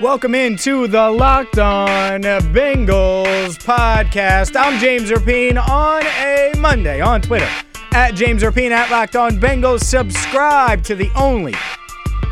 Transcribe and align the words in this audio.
Welcome 0.00 0.36
into 0.36 0.86
the 0.86 1.10
Locked 1.10 1.58
On 1.58 2.22
Bengals 2.22 3.58
podcast. 3.58 4.54
I'm 4.54 4.78
James 4.78 5.10
Rapien 5.10 5.58
on 5.58 6.06
a 6.06 6.52
Monday 6.56 7.00
on 7.00 7.20
Twitter 7.20 7.48
at 7.90 8.14
James 8.14 8.44
Rapien 8.44 8.70
at 8.70 8.92
Locked 8.92 9.16
On 9.16 9.32
Bengals. 9.40 9.82
Subscribe 9.82 10.84
to 10.84 10.94
the 10.94 11.10
only 11.16 11.54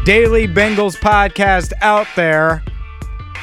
daily 0.05 0.47
Bengals 0.47 0.97
podcast 0.97 1.73
out 1.81 2.07
there 2.15 2.63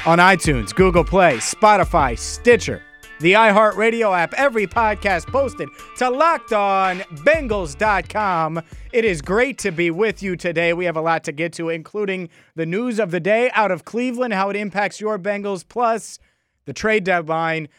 on 0.05 0.19
iTunes, 0.19 0.73
Google 0.73 1.03
Play, 1.03 1.35
Spotify, 1.39 2.17
Stitcher, 2.17 2.81
the 3.23 3.33
iHeartRadio 3.33 4.15
app, 4.15 4.33
every 4.33 4.67
podcast 4.67 5.25
posted 5.27 5.69
to 5.95 6.03
lockedonbengals.com. 6.03 8.61
It 8.91 9.05
is 9.05 9.21
great 9.21 9.57
to 9.59 9.71
be 9.71 9.89
with 9.89 10.21
you 10.21 10.35
today. 10.35 10.73
We 10.73 10.83
have 10.83 10.97
a 10.97 11.01
lot 11.01 11.23
to 11.23 11.31
get 11.31 11.53
to, 11.53 11.69
including 11.69 12.27
the 12.55 12.65
news 12.65 12.99
of 12.99 13.11
the 13.11 13.21
day 13.21 13.49
out 13.53 13.71
of 13.71 13.85
Cleveland, 13.85 14.33
how 14.33 14.49
it 14.49 14.57
impacts 14.57 14.99
your 14.99 15.17
Bengals, 15.17 15.65
plus 15.65 16.19
the 16.65 16.73
trade 16.73 17.05
deadline. 17.05 17.69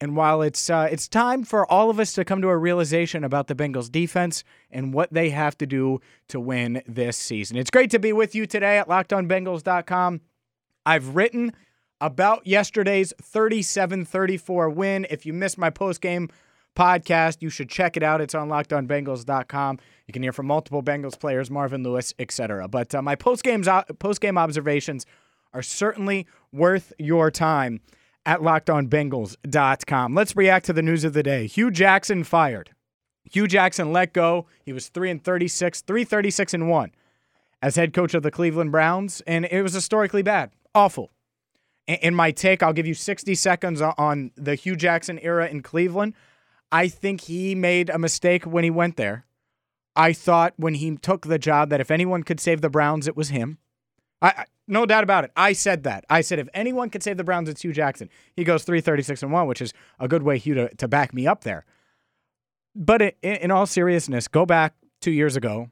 And 0.00 0.16
while 0.16 0.40
it's 0.40 0.70
uh, 0.70 0.88
it's 0.90 1.08
time 1.08 1.44
for 1.44 1.70
all 1.70 1.90
of 1.90 2.00
us 2.00 2.14
to 2.14 2.24
come 2.24 2.40
to 2.40 2.48
a 2.48 2.56
realization 2.56 3.22
about 3.22 3.48
the 3.48 3.54
Bengals 3.54 3.92
defense 3.92 4.44
and 4.70 4.94
what 4.94 5.12
they 5.12 5.28
have 5.28 5.58
to 5.58 5.66
do 5.66 6.00
to 6.28 6.40
win 6.40 6.80
this 6.86 7.18
season, 7.18 7.58
it's 7.58 7.70
great 7.70 7.90
to 7.90 7.98
be 7.98 8.14
with 8.14 8.34
you 8.34 8.46
today 8.46 8.78
at 8.78 8.88
LockedOnBengals.com. 8.88 10.22
I've 10.86 11.14
written 11.14 11.52
about 12.00 12.46
yesterday's 12.46 13.12
37-34 13.22 14.74
win. 14.74 15.06
If 15.10 15.26
you 15.26 15.32
missed 15.32 15.58
my 15.58 15.70
post-game 15.70 16.28
podcast, 16.76 17.38
you 17.40 17.50
should 17.50 17.68
check 17.68 17.96
it 17.96 18.02
out. 18.02 18.20
It's 18.20 18.34
on 18.34 18.48
LockedOnBengals.com. 18.48 19.78
You 20.06 20.12
can 20.12 20.22
hear 20.22 20.32
from 20.32 20.46
multiple 20.46 20.82
Bengals 20.82 21.18
players, 21.18 21.50
Marvin 21.50 21.82
Lewis, 21.82 22.14
etc. 22.18 22.68
But 22.68 22.94
uh, 22.94 23.02
my 23.02 23.16
post-game 23.16 23.64
post-game 23.98 24.38
observations 24.38 25.06
are 25.52 25.62
certainly 25.62 26.26
worth 26.52 26.92
your 26.98 27.30
time 27.30 27.80
at 28.26 28.40
LockedOnBengals.com. 28.40 30.14
Let's 30.14 30.36
react 30.36 30.66
to 30.66 30.72
the 30.72 30.82
news 30.82 31.04
of 31.04 31.14
the 31.14 31.22
day. 31.22 31.46
Hue 31.46 31.70
Jackson 31.70 32.24
fired. 32.24 32.70
Hue 33.24 33.46
Jackson 33.46 33.92
let 33.92 34.12
go. 34.12 34.46
He 34.64 34.72
was 34.72 34.88
3 34.88 35.10
and 35.10 35.24
36, 35.24 35.82
336 35.82 36.54
and 36.54 36.68
1 36.68 36.92
as 37.62 37.76
head 37.76 37.92
coach 37.92 38.14
of 38.14 38.22
the 38.22 38.30
Cleveland 38.30 38.70
Browns, 38.70 39.22
and 39.26 39.46
it 39.46 39.62
was 39.62 39.72
historically 39.72 40.22
bad. 40.22 40.50
Awful 40.74 41.10
in 41.86 42.14
my 42.14 42.30
take, 42.30 42.62
I'll 42.62 42.72
give 42.72 42.86
you 42.86 42.94
60 42.94 43.34
seconds 43.34 43.80
on 43.80 44.32
the 44.36 44.54
Hue 44.54 44.76
Jackson 44.76 45.18
era 45.20 45.48
in 45.48 45.62
Cleveland. 45.62 46.14
I 46.72 46.88
think 46.88 47.22
he 47.22 47.54
made 47.54 47.90
a 47.90 47.98
mistake 47.98 48.44
when 48.44 48.64
he 48.64 48.70
went 48.70 48.96
there. 48.96 49.24
I 49.94 50.12
thought 50.12 50.54
when 50.56 50.74
he 50.74 50.96
took 50.96 51.26
the 51.26 51.38
job 51.38 51.70
that 51.70 51.80
if 51.80 51.90
anyone 51.90 52.22
could 52.22 52.40
save 52.40 52.60
the 52.60 52.68
Browns, 52.68 53.06
it 53.06 53.16
was 53.16 53.28
him. 53.28 53.58
I, 54.20 54.46
no 54.66 54.84
doubt 54.84 55.04
about 55.04 55.24
it. 55.24 55.30
I 55.36 55.52
said 55.52 55.84
that. 55.84 56.04
I 56.10 56.22
said 56.22 56.38
if 56.38 56.48
anyone 56.52 56.90
could 56.90 57.02
save 57.02 57.16
the 57.16 57.24
Browns, 57.24 57.48
it's 57.48 57.62
Hue 57.62 57.72
Jackson. 57.72 58.10
He 58.34 58.42
goes 58.42 58.64
336 58.64 59.22
and 59.22 59.32
1, 59.32 59.46
which 59.46 59.62
is 59.62 59.72
a 60.00 60.08
good 60.08 60.22
way 60.22 60.38
Hue 60.38 60.54
to, 60.54 60.74
to 60.74 60.88
back 60.88 61.14
me 61.14 61.26
up 61.26 61.44
there. 61.44 61.64
But 62.74 63.00
in, 63.00 63.14
in 63.22 63.50
all 63.50 63.66
seriousness, 63.66 64.26
go 64.26 64.44
back 64.44 64.74
two 65.00 65.12
years 65.12 65.36
ago 65.36 65.70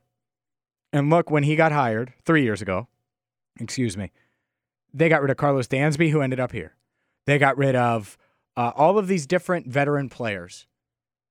and 0.93 1.11
look 1.11 1.31
when 1.31 1.43
he 1.43 1.57
got 1.57 1.73
hired, 1.73 2.13
three 2.25 2.45
years 2.45 2.63
ago, 2.63 2.87
excuse 3.59 3.97
me 3.97 4.13
they 4.95 5.09
got 5.09 5.21
rid 5.21 5.31
of 5.31 5.37
Karlos 5.37 5.69
Dansby, 5.69 6.11
who 6.11 6.23
ended 6.23 6.41
up 6.41 6.53
here. 6.53 6.77
They 7.27 7.39
got 7.39 7.59
rid 7.59 7.75
of 7.75 8.17
uh, 8.57 8.71
all 8.77 8.97
of 8.97 9.09
these 9.09 9.27
different 9.27 9.67
veteran 9.67 10.09
players 10.09 10.67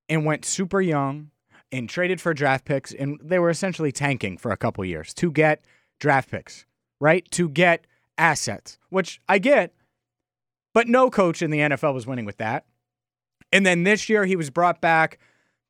and 0.08 0.24
went 0.24 0.44
super 0.44 0.82
young 0.82 1.30
and 1.72 1.88
traded 1.88 2.20
for 2.20 2.34
draft 2.34 2.66
picks. 2.66 2.92
And 2.92 3.18
they 3.22 3.38
were 3.38 3.50
essentially 3.50 3.90
tanking 3.90 4.36
for 4.36 4.52
a 4.52 4.56
couple 4.56 4.84
years 4.84 5.14
to 5.14 5.32
get 5.32 5.64
draft 5.98 6.30
picks, 6.30 6.66
right? 7.00 7.28
To 7.32 7.48
get 7.48 7.86
assets, 8.18 8.78
which 8.90 9.20
I 9.28 9.38
get, 9.38 9.72
but 10.74 10.86
no 10.86 11.08
coach 11.08 11.40
in 11.40 11.50
the 11.50 11.60
NFL 11.60 11.94
was 11.94 12.06
winning 12.06 12.26
with 12.26 12.36
that. 12.36 12.66
And 13.50 13.64
then 13.64 13.84
this 13.84 14.08
year 14.08 14.26
he 14.26 14.36
was 14.36 14.50
brought 14.50 14.80
back, 14.80 15.18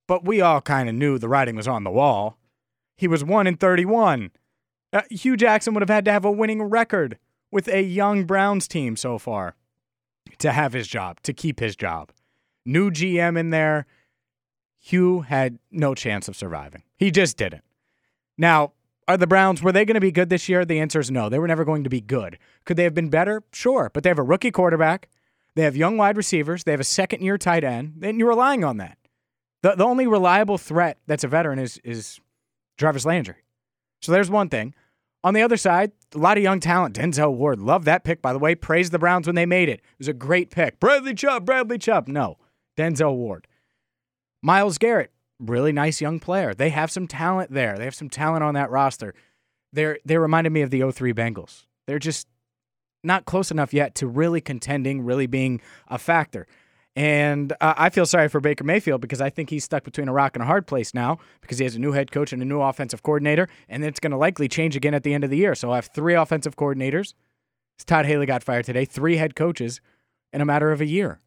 but 0.09 0.25
we 0.25 0.41
all 0.41 0.61
kind 0.61 0.89
of 0.89 0.95
knew 0.95 1.19
the 1.19 1.29
writing 1.29 1.55
was 1.55 1.69
on 1.69 1.85
the 1.85 1.91
wall. 1.91 2.39
He 2.97 3.07
was 3.07 3.23
1 3.23 3.47
in 3.47 3.57
31. 3.57 4.31
Uh, 4.93 5.03
Hue 5.11 5.37
Jackson 5.37 5.75
would 5.75 5.83
have 5.83 5.91
had 5.91 6.05
to 6.07 6.13
have 6.13 6.25
a 6.25 6.31
winning 6.31 6.63
record 6.63 7.19
with 7.55 7.69
a 7.69 7.83
young 7.83 8.25
Browns 8.25 8.67
team 8.67 8.97
so 8.97 9.17
far 9.17 9.55
to 10.39 10.51
have 10.51 10.73
his 10.73 10.89
job, 10.89 11.21
to 11.23 11.33
keep 11.33 11.61
his 11.61 11.77
job. 11.77 12.11
New 12.67 12.91
GM 12.91 13.39
in 13.39 13.51
there. 13.51 13.87
Hue 14.81 15.21
had 15.21 15.61
no 15.71 15.95
chance 15.95 16.27
of 16.27 16.35
surviving. 16.35 16.83
He 16.97 17.13
just 17.13 17.37
didn't. 17.37 17.63
Now, 18.37 18.73
are 19.07 19.17
the 19.17 19.29
Browns, 19.29 19.63
were 19.63 19.71
they 19.71 19.85
going 19.85 19.95
to 19.95 20.01
be 20.01 20.11
good 20.11 20.31
this 20.31 20.49
year? 20.49 20.65
The 20.65 20.81
answer 20.81 20.99
is 20.99 21.13
no. 21.13 21.29
They 21.29 21.39
were 21.39 21.47
never 21.47 21.65
going 21.65 21.85
to 21.85 21.91
be 21.91 22.01
good. 22.01 22.39
Could 22.65 22.77
they 22.77 22.83
have 22.83 22.93
been 22.93 23.09
better? 23.09 23.45
Sure. 23.53 23.89
But 23.95 24.03
they 24.03 24.11
have 24.11 24.19
a 24.19 24.25
rookie 24.25 24.51
quarterback. 24.51 25.09
They 25.55 25.63
have 25.63 25.77
young 25.77 25.97
wide 25.97 26.17
receivers. 26.17 26.65
They 26.65 26.73
have 26.73 26.81
a 26.81 26.85
second 26.85 27.23
year 27.23 27.39
tight 27.39 27.63
end. 27.63 28.03
And 28.03 28.19
you're 28.19 28.31
relying 28.31 28.65
on 28.65 28.79
that. 28.79 28.99
The, 29.63 29.77
the 29.77 29.85
only 29.85 30.09
reliable 30.09 30.59
threat 30.59 30.99
that's 31.07 31.23
a 31.23 31.29
veteran 31.29 31.61
is, 31.61 31.79
is 31.85 32.19
Jarvis 32.79 33.07
Landry. 33.07 33.45
So 34.03 34.11
there's 34.11 34.29
one 34.29 34.49
thing. 34.49 34.75
On 35.25 35.33
the 35.33 35.41
other 35.41 35.57
side, 35.57 35.91
a 36.15 36.19
lot 36.19 36.37
of 36.37 36.43
young 36.43 36.61
talent. 36.61 36.95
Denzel 36.95 37.35
Ward, 37.35 37.59
love 37.59 37.87
that 37.87 38.05
pick, 38.05 38.21
by 38.21 38.35
the 38.35 38.39
way. 38.39 38.55
Praised 38.55 38.93
the 38.93 38.99
Browns 38.99 39.27
when 39.27 39.35
they 39.35 39.47
made 39.47 39.71
it. 39.71 39.81
It 39.81 39.99
was 39.99 40.09
a 40.09 40.13
great 40.13 40.51
pick. 40.51 40.79
Bradley 40.79 41.15
Chubb, 41.15 41.47
Bradley 41.47 41.79
Chubb. 41.79 42.09
No, 42.09 42.37
Denzel 42.77 43.17
Ward. 43.17 43.49
Myles 44.43 44.77
Garrett, 44.77 45.13
really 45.41 45.73
nice 45.73 46.03
young 46.03 46.21
player. 46.21 46.53
They 46.53 46.69
have 46.69 46.91
some 46.91 47.07
talent 47.07 47.51
there. 47.51 47.79
They 47.79 47.85
have 47.85 47.95
some 47.95 48.11
talent 48.11 48.45
on 48.45 48.53
that 48.53 48.71
roster. 48.71 49.15
They're, 49.73 49.99
they 50.05 50.19
reminded 50.19 50.53
me 50.53 50.61
of 50.61 50.71
the 50.71 50.93
03 50.93 51.15
Bengals. 51.15 51.65
They're 51.87 51.99
just 51.99 52.29
not 53.03 53.25
close 53.25 53.51
enough 53.51 53.73
yet 53.73 53.95
to 53.97 54.07
really 54.07 54.43
contending, 54.43 55.03
really 55.03 55.27
being 55.27 55.63
a 55.89 55.97
factor. 55.97 56.47
And 56.97 57.53
uh, 57.61 57.75
I 57.77 57.91
feel 57.91 58.07
sorry 58.07 58.29
for 58.29 58.41
Baker 58.41 58.63
Mayfield 58.63 59.01
because 59.01 59.21
I 59.21 59.29
think 59.29 59.51
he's 59.51 59.65
stuck 59.65 59.83
between 59.83 60.09
a 60.09 60.13
rock 60.13 60.37
and 60.37 60.43
a 60.43 60.47
hard 60.47 60.67
place 60.67 60.95
now 60.95 61.19
because 61.41 61.59
he 61.59 61.65
has 61.65 61.75
a 61.75 61.81
new 61.81 61.93
head 61.93 62.13
coach 62.13 62.33
and 62.33 62.41
a 62.41 62.45
new 62.45 62.61
offensive 62.61 63.03
coordinator, 63.03 63.49
and 63.69 63.85
it's 63.85 63.99
going 63.99 64.13
to 64.13 64.17
likely 64.17 64.49
change 64.49 64.77
again 64.77 64.95
at 64.95 65.03
the 65.03 65.13
end 65.13 65.25
of 65.25 65.31
the 65.31 65.37
year. 65.37 65.55
So 65.57 65.73
I 65.73 65.77
have 65.77 65.87
three 65.87 66.15
offensive 66.15 66.57
coordinators. 66.57 67.15
Todd 67.85 68.07
Haley 68.07 68.27
got 68.27 68.45
fired 68.45 68.65
today, 68.65 68.85
three 68.85 69.17
head 69.17 69.35
coaches 69.35 69.81
in 70.33 70.41
a 70.41 70.45
matter 70.45 70.71
of 70.71 70.81
a 70.81 70.87
year. 70.87 71.21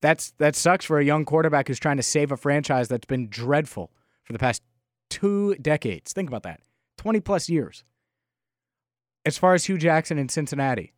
That's 0.00 0.30
that 0.38 0.56
sucks 0.56 0.84
for 0.84 0.98
a 0.98 1.04
young 1.04 1.24
quarterback 1.24 1.68
who's 1.68 1.78
trying 1.78 1.98
to 1.98 2.02
save 2.02 2.32
a 2.32 2.36
franchise 2.36 2.88
that's 2.88 3.06
been 3.06 3.28
dreadful 3.28 3.90
for 4.22 4.32
the 4.32 4.38
past 4.38 4.62
two 5.10 5.54
decades. 5.56 6.12
Think 6.12 6.28
about 6.28 6.44
that. 6.44 6.60
20 6.98 7.20
plus 7.20 7.48
years. 7.48 7.84
As 9.24 9.36
far 9.36 9.54
as 9.54 9.66
Hue 9.66 9.76
Jackson 9.76 10.18
in 10.18 10.28
Cincinnati, 10.28 10.92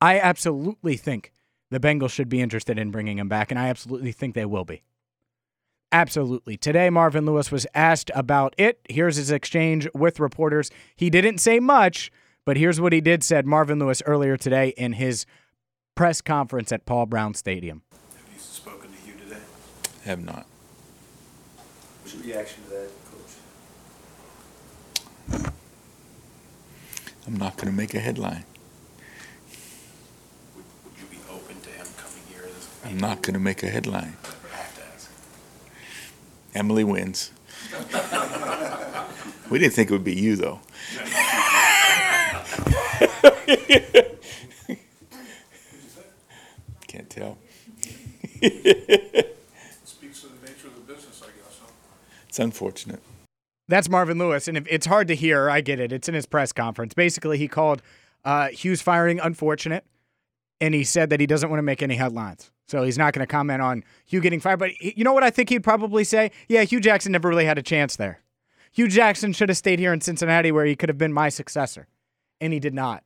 I 0.00 0.18
absolutely 0.18 0.96
think 0.96 1.31
the 1.72 1.80
Bengals 1.80 2.10
should 2.10 2.28
be 2.28 2.42
interested 2.42 2.78
in 2.78 2.90
bringing 2.90 3.18
him 3.18 3.28
back, 3.28 3.50
and 3.50 3.58
I 3.58 3.68
absolutely 3.68 4.12
think 4.12 4.34
they 4.34 4.44
will 4.44 4.66
be. 4.66 4.82
Absolutely. 5.90 6.58
Today, 6.58 6.90
Marvin 6.90 7.24
Lewis 7.24 7.50
was 7.50 7.66
asked 7.74 8.10
about 8.14 8.54
it. 8.58 8.80
Here's 8.90 9.16
his 9.16 9.30
exchange 9.30 9.88
with 9.94 10.20
reporters. 10.20 10.70
He 10.96 11.08
didn't 11.08 11.38
say 11.38 11.60
much, 11.60 12.10
but 12.44 12.58
here's 12.58 12.78
what 12.78 12.92
he 12.92 13.00
did 13.00 13.24
said 13.24 13.46
Marvin 13.46 13.78
Lewis 13.78 14.02
earlier 14.04 14.36
today 14.36 14.74
in 14.76 14.92
his 14.94 15.24
press 15.94 16.20
conference 16.20 16.72
at 16.72 16.84
Paul 16.84 17.06
Brown 17.06 17.32
Stadium. 17.32 17.82
Have 17.90 18.00
you 18.34 18.38
spoken 18.38 18.90
to 18.90 18.96
Hue 18.98 19.14
today? 19.14 19.40
Have 20.04 20.22
not. 20.22 20.44
What's 22.02 22.14
your 22.14 22.24
reaction 22.24 22.64
to 22.64 22.70
that, 22.70 22.90
Coach? 25.40 25.52
I'm 27.26 27.36
not 27.36 27.56
going 27.56 27.68
to 27.68 27.76
make 27.76 27.94
a 27.94 28.00
headline. 28.00 28.44
I'm 32.92 32.98
not 32.98 33.22
going 33.22 33.32
to 33.32 33.40
make 33.40 33.62
a 33.62 33.68
headline. 33.68 34.18
Emily 36.54 36.84
wins. 36.84 37.32
we 39.50 39.58
didn't 39.58 39.72
think 39.72 39.90
it 39.90 39.94
would 39.94 40.04
be 40.04 40.14
you, 40.14 40.36
though. 40.36 40.60
Can't 46.86 47.08
tell. 47.08 47.38
Speaks 49.84 50.20
to 50.20 50.26
the 50.26 50.46
nature 50.46 50.66
of 50.66 50.74
the 50.74 50.82
business, 50.86 51.22
I 51.22 51.28
guess. 51.28 51.60
Huh? 51.62 51.68
It's 52.28 52.38
unfortunate. 52.38 53.00
That's 53.68 53.88
Marvin 53.88 54.18
Lewis, 54.18 54.48
and 54.48 54.58
if 54.58 54.66
it's 54.68 54.84
hard 54.84 55.08
to 55.08 55.14
hear. 55.14 55.48
I 55.48 55.62
get 55.62 55.80
it. 55.80 55.92
It's 55.92 56.10
in 56.10 56.14
his 56.14 56.26
press 56.26 56.52
conference. 56.52 56.92
Basically, 56.92 57.38
he 57.38 57.48
called 57.48 57.80
uh, 58.22 58.48
Hue's 58.48 58.82
firing 58.82 59.18
unfortunate, 59.18 59.86
and 60.62 60.74
he 60.74 60.84
said 60.84 61.10
that 61.10 61.18
he 61.18 61.26
doesn't 61.26 61.50
want 61.50 61.58
to 61.58 61.64
make 61.64 61.82
any 61.82 61.96
headlines. 61.96 62.52
So 62.68 62.84
he's 62.84 62.96
not 62.96 63.12
going 63.12 63.26
to 63.26 63.30
comment 63.30 63.60
on 63.60 63.82
Hue 64.06 64.20
getting 64.20 64.38
fired. 64.38 64.60
But 64.60 64.80
you 64.80 65.02
know 65.02 65.12
what 65.12 65.24
I 65.24 65.30
think 65.30 65.48
he'd 65.48 65.64
probably 65.64 66.04
say? 66.04 66.30
Yeah, 66.48 66.62
Hue 66.62 66.78
Jackson 66.78 67.10
never 67.10 67.28
really 67.28 67.44
had 67.44 67.58
a 67.58 67.62
chance 67.62 67.96
there. 67.96 68.20
Hue 68.70 68.86
Jackson 68.86 69.32
should 69.32 69.48
have 69.48 69.58
stayed 69.58 69.80
here 69.80 69.92
in 69.92 70.00
Cincinnati 70.00 70.52
where 70.52 70.64
he 70.64 70.76
could 70.76 70.88
have 70.88 70.96
been 70.96 71.12
my 71.12 71.30
successor. 71.30 71.88
And 72.40 72.52
he 72.52 72.60
did 72.60 72.74
not. 72.74 73.02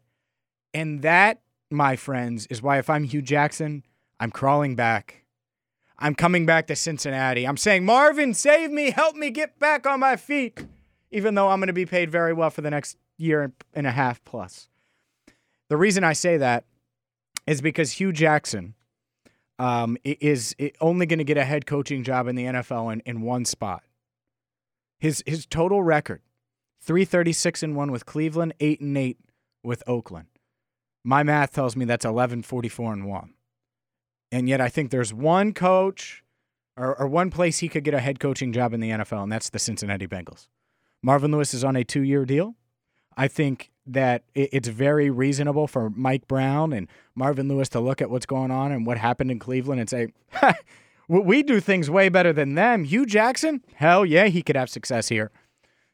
And 0.75 1.01
that, 1.01 1.41
my 1.71 1.97
friends, 1.97 2.47
is 2.49 2.61
why 2.61 2.79
if 2.79 2.91
I'm 2.91 3.05
Hue 3.05 3.23
Jackson, 3.23 3.85
I'm 4.21 4.31
crawling 4.31 4.77
back. 4.77 5.25
I'm 5.99 6.15
coming 6.15 6.45
back 6.45 6.67
to 6.67 6.77
Cincinnati. 6.77 7.49
I'm 7.49 7.57
saying, 7.57 7.87
Marvin, 7.87 8.35
save 8.35 8.71
me, 8.71 8.91
help 8.91 9.17
me 9.17 9.31
get 9.31 9.59
back 9.59 9.87
on 9.87 10.01
my 10.01 10.17
feet, 10.17 10.63
even 11.11 11.35
though 11.35 11.49
I'm 11.49 11.61
going 11.61 11.69
to 11.69 11.73
be 11.73 11.87
paid 11.87 12.11
very 12.11 12.35
well 12.35 12.51
for 12.51 12.61
the 12.61 12.71
next 12.71 12.99
year 13.17 13.51
and 13.73 13.87
a 13.87 13.93
half 13.93 14.23
plus. 14.27 14.69
The 15.71 15.79
reason 15.79 16.05
I 16.05 16.13
say 16.13 16.37
that 16.37 16.65
is 17.47 17.61
because 17.61 17.93
Hue 17.93 18.13
Jackson 18.13 18.75
um, 19.59 19.97
is 20.05 20.55
only 20.81 21.07
going 21.07 21.19
to 21.19 21.25
get 21.25 21.39
a 21.39 21.45
head 21.45 21.67
coaching 21.67 22.03
job 22.03 22.27
in 22.27 22.37
the 22.37 22.45
NFL 22.45 22.93
in, 22.93 23.01
in 23.01 23.23
one 23.23 23.45
spot. 23.45 23.83
His 24.99 25.23
his 25.27 25.47
total 25.47 25.83
record: 25.83 26.23
three 26.81 27.05
thirty 27.05 27.33
six 27.33 27.63
and 27.63 27.77
one 27.77 27.93
with 27.93 28.07
Cleveland, 28.07 28.55
eight 28.61 28.81
and 28.81 28.97
eight 28.97 29.19
with 29.63 29.83
Oakland. 29.87 30.29
My 31.05 31.23
math 31.23 31.53
tells 31.53 31.77
me 31.77 31.85
that's 31.85 32.05
eleven 32.05 32.43
forty 32.43 32.69
four 32.69 32.93
and 32.93 33.07
one. 33.07 33.35
And 34.33 34.49
yet, 34.49 34.61
I 34.61 34.69
think 34.69 34.91
there's 34.91 35.15
one 35.15 35.53
coach 35.53 36.25
or, 36.77 36.99
or 36.99 37.07
one 37.07 37.31
place 37.31 37.59
he 37.59 37.69
could 37.69 37.85
get 37.85 37.95
a 37.95 38.01
head 38.01 38.21
coaching 38.21 38.53
job 38.53 38.73
in 38.73 38.81
the 38.81 38.91
NFL, 38.91 39.23
and 39.23 39.33
that's 39.33 39.51
the 39.51 39.59
Cincinnati 39.59 40.07
Bengals. 40.07 40.49
Marvin 41.03 41.31
Lewis 41.31 41.55
is 41.55 41.65
on 41.65 41.77
a 41.77 41.85
two 41.85 42.03
year 42.03 42.25
deal. 42.25 42.57
I 43.17 43.29
think 43.29 43.71
that 43.87 44.23
it's 44.35 44.69
very 44.69 45.11
reasonable 45.11 45.67
for 45.67 45.91
Mike 45.91 46.27
Brown 46.27 46.73
and 46.73 46.89
Marvin 47.15 47.49
Lewis 47.49 47.69
to 47.71 47.81
look 47.81 48.03
at 48.03 48.11
what's 48.11 48.27
going 48.27 48.51
on 48.51 48.73
and 48.73 48.87
what 48.87 48.99
happened 48.99 49.31
in 49.31 49.39
Cleveland 49.39 49.81
and 49.81 49.89
say, 49.89 50.09
"Well, 51.09 51.23
we 51.23 51.43
do 51.43 51.61
things 51.61 51.89
way 51.89 52.09
better 52.09 52.33
than 52.33 52.55
them. 52.55 52.85
Hue 52.85 53.07
Jackson, 53.07 53.63
hell 53.75 54.05
yeah, 54.05 54.27
he 54.27 54.43
could 54.43 54.57
have 54.57 54.69
success 54.69 55.09
here. 55.09 55.31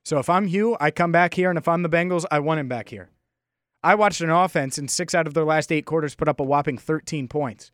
So 0.05 0.19
if 0.19 0.29
I'm 0.29 0.49
Hue, 0.49 0.77
I 0.81 0.91
come 0.91 1.13
back 1.13 1.35
here, 1.35 1.51
and 1.51 1.59
if 1.59 1.69
I'm 1.69 1.83
the 1.83 1.89
Bengals, 1.89 2.25
I 2.31 2.41
want 2.41 2.61
him 2.61 2.69
back 2.69 2.89
here. 2.89 3.11
I 3.85 3.95
watched 3.95 4.21
an 4.21 4.31
offense 4.31 4.79
in 4.79 4.89
six 4.89 5.15
out 5.15 5.27
of 5.27 5.35
their 5.35 5.45
last 5.45 5.73
eight 5.73 5.87
quarters 5.87 6.15
put 6.15 6.29
up 6.29 6.41
a 6.41 6.45
whopping 6.45 6.79
13 6.79 7.29
points. 7.29 7.73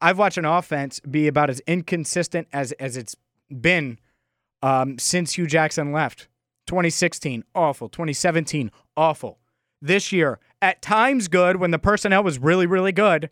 I've 0.00 0.18
watched 0.18 0.38
an 0.38 0.44
offense 0.44 1.00
be 1.00 1.26
about 1.26 1.50
as 1.50 1.60
inconsistent 1.66 2.48
as 2.52 2.72
as 2.72 2.96
it's 2.96 3.16
been 3.50 3.98
um, 4.62 4.98
since 4.98 5.32
Hue 5.32 5.46
Jackson 5.46 5.92
left. 5.92 6.28
2016, 6.66 7.44
awful. 7.54 7.88
2017, 7.88 8.70
awful. 8.96 9.38
This 9.80 10.12
year, 10.12 10.40
at 10.60 10.82
times 10.82 11.28
good 11.28 11.56
when 11.56 11.70
the 11.70 11.78
personnel 11.78 12.24
was 12.24 12.38
really, 12.38 12.66
really 12.66 12.92
good. 12.92 13.30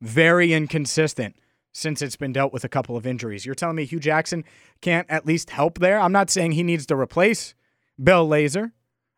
Very 0.00 0.52
inconsistent 0.52 1.36
since 1.72 2.00
it's 2.00 2.16
been 2.16 2.32
dealt 2.32 2.52
with 2.52 2.64
a 2.64 2.68
couple 2.68 2.96
of 2.96 3.06
injuries. 3.06 3.44
You're 3.44 3.54
telling 3.54 3.76
me 3.76 3.84
Hue 3.84 3.98
Jackson 3.98 4.44
can't 4.80 5.10
at 5.10 5.26
least 5.26 5.50
help 5.50 5.80
there? 5.80 5.98
I'm 5.98 6.12
not 6.12 6.30
saying 6.30 6.52
he 6.52 6.62
needs 6.62 6.86
to 6.86 6.96
replace 6.96 7.54
Bill 8.02 8.26
Lazor. 8.28 8.72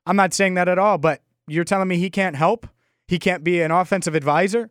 I'm 0.07 0.17
not 0.17 0.33
saying 0.33 0.55
that 0.55 0.69
at 0.69 0.79
all, 0.79 0.99
but 0.99 1.23
you're 1.47 1.65
telling 1.65 1.89
me 1.89 1.99
he 1.99 2.11
can't 2.11 2.35
help? 2.35 2.67
He 3.09 3.19
can't 3.19 3.45
be 3.45 3.61
an 3.61 3.71
offensive 3.71 4.15
advisor? 4.15 4.71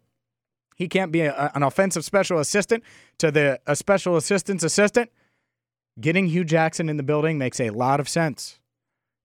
He 0.75 0.87
can't 0.87 1.11
be 1.11 1.21
a, 1.21 1.51
an 1.53 1.63
offensive 1.63 2.03
special 2.03 2.39
assistant 2.39 2.83
to 3.19 3.31
the 3.31 3.59
a 3.65 3.75
special 3.75 4.17
assistant's 4.17 4.63
assistant? 4.63 5.09
Getting 5.99 6.27
Hue 6.27 6.43
Jackson 6.43 6.89
in 6.89 6.97
the 6.97 7.03
building 7.03 7.37
makes 7.37 7.59
a 7.59 7.69
lot 7.69 7.99
of 7.99 8.09
sense. 8.09 8.59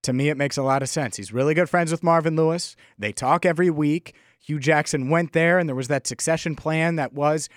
To 0.04 0.12
me, 0.12 0.28
it 0.30 0.36
makes 0.36 0.56
a 0.56 0.62
lot 0.62 0.82
of 0.82 0.88
sense. 0.88 1.16
He's 1.16 1.32
really 1.32 1.54
good 1.54 1.68
friends 1.68 1.90
with 1.90 2.02
Marvin 2.02 2.36
Lewis. 2.36 2.74
They 2.98 3.12
talk 3.12 3.44
every 3.44 3.70
week. 3.70 4.14
Hue 4.38 4.58
Jackson 4.58 5.10
went 5.10 5.32
there, 5.32 5.58
and 5.58 5.68
there 5.68 5.76
was 5.76 5.88
that 5.88 6.06
succession 6.06 6.56
plan 6.56 6.96
that 6.96 7.12
was 7.12 7.48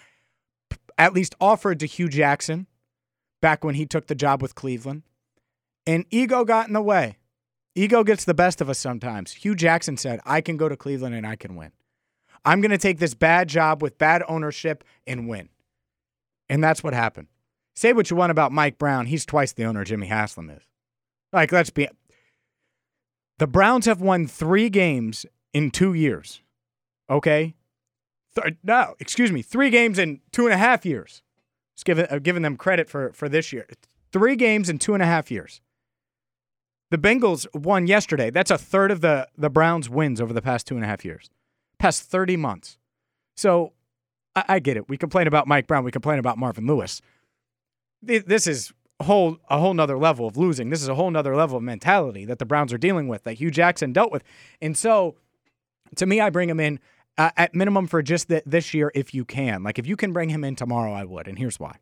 at 0.98 1.13
least 1.13 1.36
offered 1.40 1.80
to 1.80 1.86
Hue 1.86 2.10
Jackson 2.10 2.68
back 3.42 3.63
when 3.63 3.75
he 3.75 3.86
took 3.86 4.07
the 4.07 4.16
job 4.16 4.42
with 4.42 4.56
Cleveland. 4.56 5.04
And 5.88 6.06
ego 6.10 6.44
got 6.45 6.68
in 6.68 6.74
the 6.74 6.81
way. 6.81 7.18
Ego 7.75 8.04
gets 8.04 8.25
the 8.25 8.34
best 8.34 8.62
of 8.62 8.69
us 8.69 8.78
sometimes. 8.78 9.31
Hue 9.31 9.56
Jackson 9.56 9.98
said, 9.98 10.19
I 10.25 10.42
can 10.42 10.57
go 10.57 10.69
to 10.69 10.78
Cleveland 10.78 11.16
and 11.16 11.25
I 11.25 11.36
can 11.36 11.56
win. 11.56 11.72
I'm 12.45 12.62
going 12.62 12.72
to 12.72 12.78
take 12.78 13.00
this 13.00 13.13
bad 13.13 13.48
job 13.48 13.81
with 13.81 13.98
bad 13.98 14.24
ownership 14.28 14.84
and 15.07 15.28
win. 15.28 15.50
And 16.50 16.63
that's 16.63 16.84
what 16.84 16.94
happened. 16.94 17.28
Say 17.75 17.94
what 17.94 18.12
you 18.12 18.18
want 18.18 18.31
about 18.31 18.51
Mike 18.51 18.78
Brown. 18.78 19.07
He's 19.07 19.25
twice 19.25 19.54
the 19.54 19.66
owner 19.66 19.84
Jimmy 19.84 20.07
Haslam 20.07 20.50
is. 20.50 20.63
Like, 21.31 21.51
let's 21.51 21.72
be. 21.72 21.88
The 23.39 23.47
Browns 23.47 23.85
have 23.85 24.01
won 24.01 24.27
three 24.27 24.69
games 24.69 25.25
in 25.53 25.71
two 25.71 25.94
years. 25.94 26.41
Okay? 27.09 27.56
Th- 28.35 28.56
no, 28.63 28.95
excuse 29.00 29.31
me, 29.31 29.41
three 29.41 29.69
games 29.69 30.00
in 30.00 30.21
two 30.31 30.45
and 30.45 30.53
a 30.53 30.57
half 30.57 30.85
years. 30.85 31.21
Just 31.75 31.85
giving, 31.85 32.06
uh, 32.09 32.19
giving 32.19 32.44
them 32.44 32.57
credit 32.57 32.89
for, 32.89 33.12
for 33.13 33.27
this 33.27 33.51
year. 33.51 33.68
Three 34.12 34.35
games 34.35 34.69
in 34.69 34.77
two 34.77 34.94
and 34.94 35.03
a 35.03 35.06
half 35.06 35.31
years. 35.31 35.62
The 36.91 36.97
Bengals 36.97 37.47
won 37.56 37.88
yesterday. 37.88 38.30
That's 38.30 38.51
a 38.51 38.57
third 38.57 38.91
of 38.91 39.01
the, 39.01 39.27
the 39.35 39.50
Browns' 39.50 39.89
wins 39.89 40.21
over 40.21 40.31
the 40.31 40.41
past 40.41 40.68
two 40.68 40.75
and 40.75 40.83
a 40.83 40.88
half 40.88 41.03
years, 41.03 41.30
past 41.80 42.03
30 42.03 42.38
months. 42.38 42.77
So 43.35 43.74
I, 44.35 44.44
I 44.47 44.59
get 44.59 44.77
it. 44.77 44.88
We 44.88 44.97
complain 44.97 45.25
about 45.25 45.47
Mike 45.47 45.65
Brown. 45.65 45.83
We 45.83 45.91
complain 45.91 46.19
about 46.19 46.38
Marvin 46.38 46.68
Lewis. 46.68 47.01
This 48.03 48.45
is 48.45 48.74
whole 49.04 49.38
a 49.50 49.60
whole 49.60 49.74
nother 49.74 49.98
level 49.98 50.28
of 50.28 50.38
losing. 50.38 50.70
This 50.70 50.82
is 50.82 50.88
a 50.88 50.96
whole 50.96 51.12
nother 51.12 51.36
level 51.36 51.58
of 51.58 51.64
mentality 51.64 52.26
that 52.26 52.40
the 52.40 52.46
Browns 52.46 52.74
are 52.74 52.78
dealing 52.78 53.08
with, 53.08 53.24
that 53.24 53.34
Hue 53.34 53.52
Jackson 53.52 53.94
dealt 53.94 54.12
with. 54.12 54.24
And 54.62 54.78
so, 54.78 55.16
to 55.96 56.06
me, 56.06 56.20
I 56.20 56.30
bring 56.30 56.50
him 56.50 56.60
in 56.60 56.80
uh, 57.18 57.32
at 57.38 57.54
minimum 57.54 57.88
for 57.88 58.02
just 58.02 58.30
th- 58.30 58.44
this 58.46 58.74
year 58.74 58.92
if 58.96 59.14
you 59.14 59.26
can. 59.26 59.64
Like 59.64 59.80
if 59.80 59.88
you 59.88 59.96
can 59.96 60.14
bring 60.14 60.30
him 60.30 60.44
in 60.44 60.56
tomorrow, 60.56 60.94
I 60.94 61.04
would. 61.04 61.28
And 61.28 61.38
here's 61.38 61.60
why: 61.60 61.78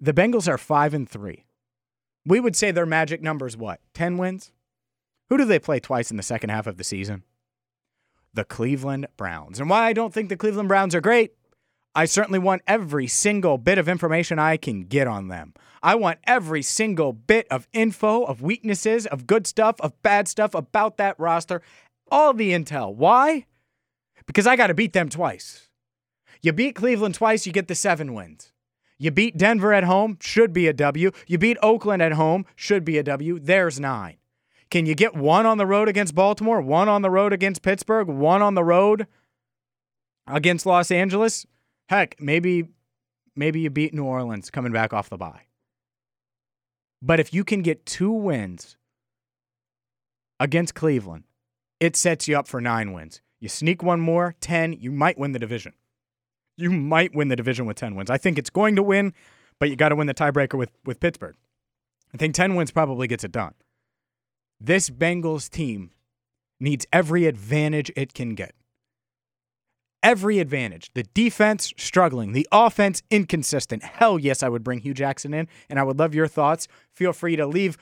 the 0.00 0.12
Bengals 0.12 0.48
are 0.48 0.58
five 0.58 0.94
and 0.94 1.08
three. 1.08 1.44
We 2.24 2.40
would 2.40 2.56
say 2.56 2.70
their 2.70 2.86
magic 2.86 3.22
number 3.22 3.46
is 3.46 3.56
what? 3.56 3.80
Ten 3.94 4.18
wins. 4.18 4.52
Who 5.30 5.36
do 5.36 5.44
they 5.44 5.58
play 5.58 5.78
twice 5.80 6.10
in 6.10 6.16
the 6.16 6.22
second 6.22 6.50
half 6.50 6.66
of 6.66 6.76
the 6.76 6.84
season? 6.84 7.22
The 8.34 8.44
Cleveland 8.44 9.06
Browns. 9.16 9.60
And 9.60 9.70
why 9.70 9.86
I 9.86 9.92
don't 9.92 10.12
think 10.12 10.28
the 10.28 10.36
Cleveland 10.36 10.68
Browns 10.68 10.94
are 10.94 11.00
great 11.00 11.32
I 11.98 12.04
certainly 12.04 12.38
want 12.38 12.62
every 12.68 13.08
single 13.08 13.58
bit 13.58 13.76
of 13.76 13.88
information 13.88 14.38
I 14.38 14.56
can 14.56 14.82
get 14.82 15.08
on 15.08 15.26
them. 15.26 15.52
I 15.82 15.96
want 15.96 16.20
every 16.28 16.62
single 16.62 17.12
bit 17.12 17.48
of 17.50 17.66
info, 17.72 18.22
of 18.22 18.40
weaknesses, 18.40 19.04
of 19.04 19.26
good 19.26 19.48
stuff, 19.48 19.80
of 19.80 20.00
bad 20.00 20.28
stuff 20.28 20.54
about 20.54 20.96
that 20.98 21.18
roster, 21.18 21.60
all 22.08 22.32
the 22.34 22.52
intel. 22.52 22.94
Why? 22.94 23.46
Because 24.26 24.46
I 24.46 24.54
got 24.54 24.68
to 24.68 24.74
beat 24.74 24.92
them 24.92 25.08
twice. 25.08 25.70
You 26.40 26.52
beat 26.52 26.76
Cleveland 26.76 27.16
twice, 27.16 27.48
you 27.48 27.52
get 27.52 27.66
the 27.66 27.74
seven 27.74 28.14
wins. 28.14 28.52
You 28.96 29.10
beat 29.10 29.36
Denver 29.36 29.72
at 29.72 29.82
home, 29.82 30.18
should 30.20 30.52
be 30.52 30.68
a 30.68 30.72
W. 30.72 31.10
You 31.26 31.36
beat 31.36 31.58
Oakland 31.64 32.00
at 32.00 32.12
home, 32.12 32.46
should 32.54 32.84
be 32.84 32.98
a 32.98 33.02
W. 33.02 33.40
There's 33.40 33.80
nine. 33.80 34.18
Can 34.70 34.86
you 34.86 34.94
get 34.94 35.16
one 35.16 35.46
on 35.46 35.58
the 35.58 35.66
road 35.66 35.88
against 35.88 36.14
Baltimore, 36.14 36.60
one 36.60 36.88
on 36.88 37.02
the 37.02 37.10
road 37.10 37.32
against 37.32 37.62
Pittsburgh, 37.62 38.06
one 38.06 38.40
on 38.40 38.54
the 38.54 38.62
road 38.62 39.08
against 40.28 40.64
Los 40.64 40.92
Angeles? 40.92 41.44
Heck, 41.88 42.20
maybe 42.20 42.68
maybe 43.34 43.60
you 43.60 43.70
beat 43.70 43.94
New 43.94 44.04
Orleans 44.04 44.50
coming 44.50 44.72
back 44.72 44.92
off 44.92 45.08
the 45.08 45.16
bye. 45.16 45.42
But 47.00 47.20
if 47.20 47.32
you 47.32 47.44
can 47.44 47.62
get 47.62 47.86
two 47.86 48.10
wins 48.10 48.76
against 50.40 50.74
Cleveland, 50.74 51.24
it 51.80 51.96
sets 51.96 52.28
you 52.28 52.38
up 52.38 52.48
for 52.48 52.60
nine 52.60 52.92
wins. 52.92 53.20
You 53.40 53.48
sneak 53.48 53.82
one 53.82 54.00
more, 54.00 54.34
10, 54.40 54.74
you 54.74 54.90
might 54.90 55.16
win 55.16 55.32
the 55.32 55.38
division. 55.38 55.74
You 56.56 56.70
might 56.70 57.14
win 57.14 57.28
the 57.28 57.36
division 57.36 57.66
with 57.66 57.76
10 57.76 57.94
wins. 57.94 58.10
I 58.10 58.18
think 58.18 58.36
it's 58.36 58.50
going 58.50 58.74
to 58.74 58.82
win, 58.82 59.14
but 59.60 59.70
you 59.70 59.76
got 59.76 59.90
to 59.90 59.96
win 59.96 60.08
the 60.08 60.14
tiebreaker 60.14 60.58
with, 60.58 60.72
with 60.84 60.98
Pittsburgh. 60.98 61.36
I 62.12 62.16
think 62.16 62.34
10 62.34 62.56
wins 62.56 62.72
probably 62.72 63.06
gets 63.06 63.22
it 63.22 63.30
done. 63.30 63.54
This 64.60 64.90
Bengals 64.90 65.48
team 65.48 65.92
needs 66.58 66.84
every 66.92 67.26
advantage 67.26 67.92
it 67.94 68.12
can 68.12 68.34
get 68.34 68.54
every 70.02 70.38
advantage. 70.38 70.90
The 70.94 71.04
defense 71.14 71.72
struggling, 71.76 72.32
the 72.32 72.48
offense 72.52 73.02
inconsistent. 73.10 73.82
Hell 73.82 74.18
yes, 74.18 74.42
I 74.42 74.48
would 74.48 74.64
bring 74.64 74.80
Hue 74.80 74.94
Jackson 74.94 75.34
in, 75.34 75.48
and 75.68 75.78
I 75.78 75.82
would 75.82 75.98
love 75.98 76.14
your 76.14 76.28
thoughts. 76.28 76.68
Feel 76.92 77.12
free 77.12 77.36
to 77.36 77.46
leave 77.46 77.76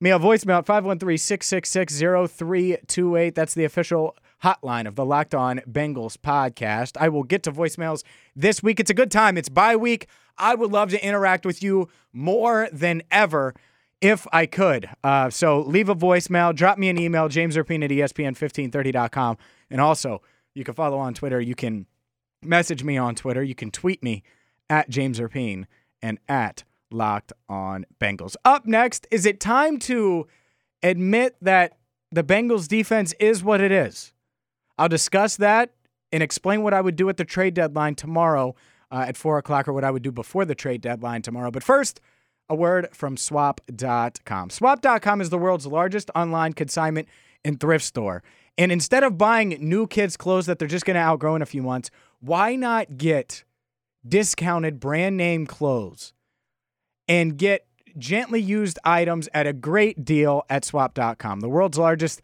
me 0.00 0.10
a 0.10 0.18
voicemail 0.18 0.58
at 0.58 0.66
513 0.66 1.16
666 1.16 1.98
0328. 1.98 3.34
That's 3.34 3.54
the 3.54 3.64
official 3.64 4.16
hotline 4.42 4.86
of 4.88 4.96
the 4.96 5.04
Locked 5.04 5.34
On 5.34 5.60
Bengals 5.70 6.16
podcast. 6.16 6.96
I 7.00 7.08
will 7.08 7.22
get 7.22 7.44
to 7.44 7.52
voicemails 7.52 8.02
this 8.34 8.62
week. 8.62 8.80
It's 8.80 8.90
a 8.90 8.94
good 8.94 9.10
time, 9.10 9.38
it's 9.38 9.48
bye 9.48 9.76
week. 9.76 10.08
I 10.36 10.54
would 10.54 10.72
love 10.72 10.90
to 10.90 11.06
interact 11.06 11.46
with 11.46 11.62
you 11.62 11.88
more 12.12 12.68
than 12.72 13.02
ever 13.10 13.54
if 14.00 14.26
I 14.32 14.46
could. 14.46 14.88
Uh, 15.04 15.30
so 15.30 15.60
leave 15.60 15.88
a 15.88 15.94
voicemail, 15.94 16.54
drop 16.54 16.76
me 16.76 16.88
an 16.88 16.98
email, 16.98 17.28
James 17.28 17.56
Rapien 17.56 17.84
at 17.84 17.92
E 17.92 17.98
ESPN1530.com. 17.98 19.38
And 19.70 19.80
also, 19.80 20.20
you 20.54 20.64
can 20.64 20.74
follow 20.74 20.98
on 20.98 21.14
Twitter. 21.14 21.40
You 21.40 21.54
can 21.54 21.86
message 22.42 22.84
me 22.84 22.96
on 22.96 23.14
Twitter. 23.14 23.42
You 23.42 23.54
can 23.54 23.70
tweet 23.70 24.02
me 24.02 24.22
at 24.68 24.88
James 24.88 25.18
Rapien 25.20 25.66
and 26.00 26.18
at 26.28 26.64
Locked 26.90 27.32
On 27.48 27.86
Bengals. 28.00 28.36
Up 28.44 28.66
next, 28.66 29.06
is 29.10 29.26
it 29.26 29.40
time 29.40 29.78
to 29.80 30.26
admit 30.82 31.36
that 31.40 31.78
the 32.10 32.24
Bengals 32.24 32.68
defense 32.68 33.14
is 33.18 33.42
what 33.42 33.60
it 33.60 33.72
is? 33.72 34.12
I'll 34.78 34.88
discuss 34.88 35.36
that 35.36 35.72
and 36.10 36.22
explain 36.22 36.62
what 36.62 36.74
I 36.74 36.80
would 36.80 36.96
do 36.96 37.08
at 37.08 37.16
the 37.16 37.24
trade 37.24 37.54
deadline 37.54 37.94
tomorrow 37.94 38.54
uh, 38.90 39.06
at 39.08 39.16
4 39.16 39.38
o'clock 39.38 39.68
or 39.68 39.72
what 39.72 39.84
I 39.84 39.90
would 39.90 40.02
do 40.02 40.12
before 40.12 40.44
the 40.44 40.54
trade 40.54 40.82
deadline 40.82 41.22
tomorrow. 41.22 41.50
But 41.50 41.62
first, 41.62 42.00
a 42.48 42.54
word 42.54 42.88
from 42.92 43.16
swap.com. 43.16 44.50
Swap.com 44.50 45.20
is 45.20 45.30
the 45.30 45.38
world's 45.38 45.66
largest 45.66 46.10
online 46.14 46.52
consignment 46.52 47.08
and 47.44 47.58
thrift 47.58 47.84
store. 47.84 48.22
And 48.58 48.70
instead 48.70 49.02
of 49.02 49.16
buying 49.16 49.56
new 49.60 49.86
kids' 49.86 50.16
clothes 50.16 50.46
that 50.46 50.58
they're 50.58 50.68
just 50.68 50.84
going 50.84 50.94
to 50.94 51.00
outgrow 51.00 51.34
in 51.34 51.42
a 51.42 51.46
few 51.46 51.62
months, 51.62 51.90
why 52.20 52.54
not 52.54 52.98
get 52.98 53.44
discounted 54.06 54.80
brand 54.80 55.16
name 55.16 55.46
clothes 55.46 56.12
and 57.08 57.36
get 57.36 57.66
gently 57.98 58.40
used 58.40 58.78
items 58.84 59.28
at 59.34 59.46
a 59.46 59.52
great 59.52 60.04
deal 60.04 60.44
at 60.48 60.64
swap.com, 60.64 61.40
the 61.40 61.48
world's 61.48 61.78
largest 61.78 62.20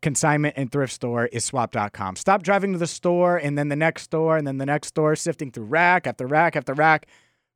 consignment 0.00 0.54
and 0.56 0.70
thrift 0.70 0.92
store 0.92 1.26
is 1.26 1.44
swap.com. 1.44 2.16
Stop 2.16 2.42
driving 2.42 2.72
to 2.72 2.78
the 2.78 2.86
store 2.86 3.36
and 3.36 3.56
then 3.56 3.68
the 3.68 3.76
next 3.76 4.02
store 4.02 4.36
and 4.36 4.46
then 4.46 4.58
the 4.58 4.66
next 4.66 4.88
store, 4.88 5.14
sifting 5.16 5.50
through 5.50 5.64
rack 5.64 6.06
after 6.06 6.26
rack 6.26 6.56
after 6.56 6.74
rack. 6.74 7.06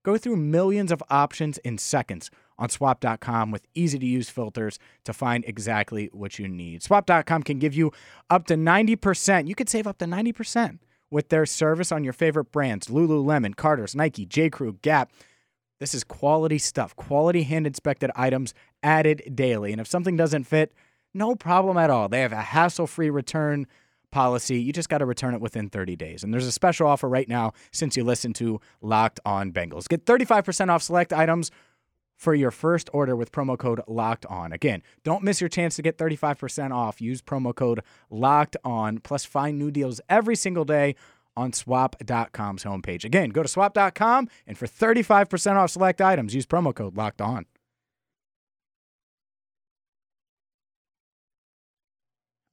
Go 0.04 0.16
through 0.16 0.36
millions 0.36 0.92
of 0.92 1.02
options 1.10 1.58
in 1.58 1.78
seconds 1.78 2.30
on 2.58 2.68
swap.com 2.68 3.50
with 3.50 3.66
easy 3.74 3.98
to 3.98 4.06
use 4.06 4.28
filters 4.28 4.78
to 5.04 5.12
find 5.12 5.44
exactly 5.46 6.08
what 6.12 6.38
you 6.38 6.48
need. 6.48 6.82
Swap.com 6.82 7.42
can 7.42 7.58
give 7.58 7.74
you 7.74 7.92
up 8.30 8.46
to 8.46 8.54
90%. 8.54 9.48
You 9.48 9.54
could 9.54 9.68
save 9.68 9.86
up 9.86 9.98
to 9.98 10.04
90% 10.06 10.78
with 11.10 11.28
their 11.28 11.46
service 11.46 11.92
on 11.92 12.04
your 12.04 12.12
favorite 12.12 12.50
brands 12.52 12.88
Lululemon, 12.88 13.56
Carter's, 13.56 13.94
Nike, 13.94 14.26
J. 14.26 14.50
Crew, 14.50 14.78
Gap. 14.82 15.12
This 15.78 15.94
is 15.94 16.04
quality 16.04 16.58
stuff, 16.58 16.96
quality 16.96 17.42
hand 17.42 17.66
inspected 17.66 18.10
items 18.16 18.54
added 18.82 19.22
daily. 19.34 19.72
And 19.72 19.80
if 19.80 19.86
something 19.86 20.16
doesn't 20.16 20.44
fit, 20.44 20.72
no 21.12 21.34
problem 21.34 21.76
at 21.76 21.90
all. 21.90 22.08
They 22.08 22.20
have 22.20 22.32
a 22.32 22.36
hassle 22.36 22.86
free 22.86 23.10
return 23.10 23.66
policy. 24.10 24.60
You 24.60 24.72
just 24.72 24.88
got 24.88 24.98
to 24.98 25.06
return 25.06 25.34
it 25.34 25.40
within 25.40 25.68
30 25.68 25.96
days. 25.96 26.24
And 26.24 26.32
there's 26.32 26.46
a 26.46 26.52
special 26.52 26.86
offer 26.86 27.08
right 27.08 27.28
now 27.28 27.52
since 27.72 27.96
you 27.96 28.04
listen 28.04 28.32
to 28.34 28.60
Locked 28.80 29.20
On 29.26 29.52
Bengals. 29.52 29.88
Get 29.88 30.06
35% 30.06 30.70
off 30.70 30.82
select 30.82 31.12
items 31.12 31.50
for 32.16 32.34
your 32.34 32.50
first 32.50 32.88
order 32.92 33.14
with 33.14 33.30
promo 33.30 33.58
code 33.58 33.80
locked 33.86 34.26
on. 34.26 34.52
Again, 34.52 34.82
don't 35.04 35.22
miss 35.22 35.40
your 35.40 35.48
chance 35.48 35.76
to 35.76 35.82
get 35.82 35.98
35% 35.98 36.74
off. 36.74 37.00
Use 37.00 37.22
promo 37.22 37.54
code 37.54 37.82
locked 38.10 38.56
on, 38.64 38.98
plus 38.98 39.24
find 39.24 39.58
new 39.58 39.70
deals 39.70 40.00
every 40.08 40.36
single 40.36 40.64
day 40.64 40.96
on 41.36 41.52
swap.com's 41.52 42.64
homepage. 42.64 43.04
Again, 43.04 43.30
go 43.30 43.42
to 43.42 43.48
swap.com 43.48 44.28
and 44.46 44.56
for 44.56 44.66
35% 44.66 45.56
off 45.56 45.70
select 45.70 46.00
items, 46.00 46.34
use 46.34 46.46
promo 46.46 46.74
code 46.74 46.96
locked 46.96 47.20
on. 47.20 47.46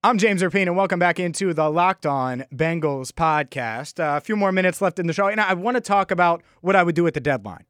I'm 0.06 0.18
James 0.18 0.42
Rapien, 0.42 0.64
and 0.64 0.76
welcome 0.76 1.00
back 1.00 1.18
into 1.18 1.54
the 1.54 1.70
Locked 1.70 2.06
On 2.06 2.44
Bengals 2.54 3.14
podcast. 3.14 4.04
Uh, 4.04 4.18
a 4.18 4.20
few 4.20 4.36
more 4.36 4.52
minutes 4.52 4.82
left 4.82 5.00
in 5.00 5.08
the 5.08 5.14
show, 5.14 5.30
and 5.30 5.40
I 5.40 5.54
want 5.54 5.76
to 5.76 5.82
talk 5.82 6.12
about 6.12 6.44
what 6.60 6.76
I 6.76 6.84
would 6.84 6.94
do 6.94 7.08
at 7.08 7.14
the 7.14 7.22
deadline. 7.22 7.64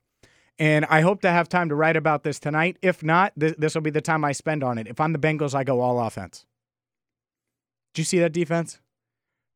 And 0.59 0.85
I 0.85 1.01
hope 1.01 1.21
to 1.21 1.31
have 1.31 1.49
time 1.49 1.69
to 1.69 1.75
write 1.75 1.95
about 1.95 2.23
this 2.23 2.39
tonight. 2.39 2.77
If 2.81 3.03
not, 3.03 3.33
th- 3.39 3.55
this 3.57 3.73
will 3.73 3.81
be 3.81 3.89
the 3.89 4.01
time 4.01 4.23
I 4.23 4.33
spend 4.33 4.63
on 4.63 4.77
it. 4.77 4.87
If 4.87 4.99
I'm 4.99 5.13
the 5.13 5.19
Bengals, 5.19 5.55
I 5.55 5.63
go 5.63 5.81
all 5.81 5.99
offense. 5.99 6.45
Do 7.93 8.01
you 8.01 8.05
see 8.05 8.19
that 8.19 8.33
defense? 8.33 8.79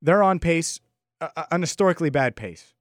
They're 0.02 0.24
on 0.24 0.40
pace, 0.40 0.80
uh, 1.22 1.46
an 1.52 1.62
historically 1.62 2.10
bad 2.10 2.36
pace, 2.36 2.74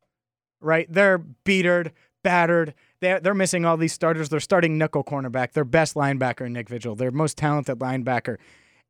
right? 0.61 0.87
They're 0.91 1.19
beatered, 1.19 1.93
battered. 2.23 2.75
They're, 3.01 3.21
they're 3.21 3.35
missing 3.35 3.65
all 3.65 3.77
these 3.77 3.93
starters. 3.93 4.29
They're 4.29 4.41
starting 4.41 4.79
nickel 4.79 5.05
cornerback, 5.05 5.53
their 5.53 5.65
best 5.65 5.95
linebacker, 5.95 6.51
Nick 6.51 6.69
Vigil, 6.69 6.95
their 6.95 7.11
most 7.11 7.37
talented 7.37 7.79
linebacker 7.79 8.37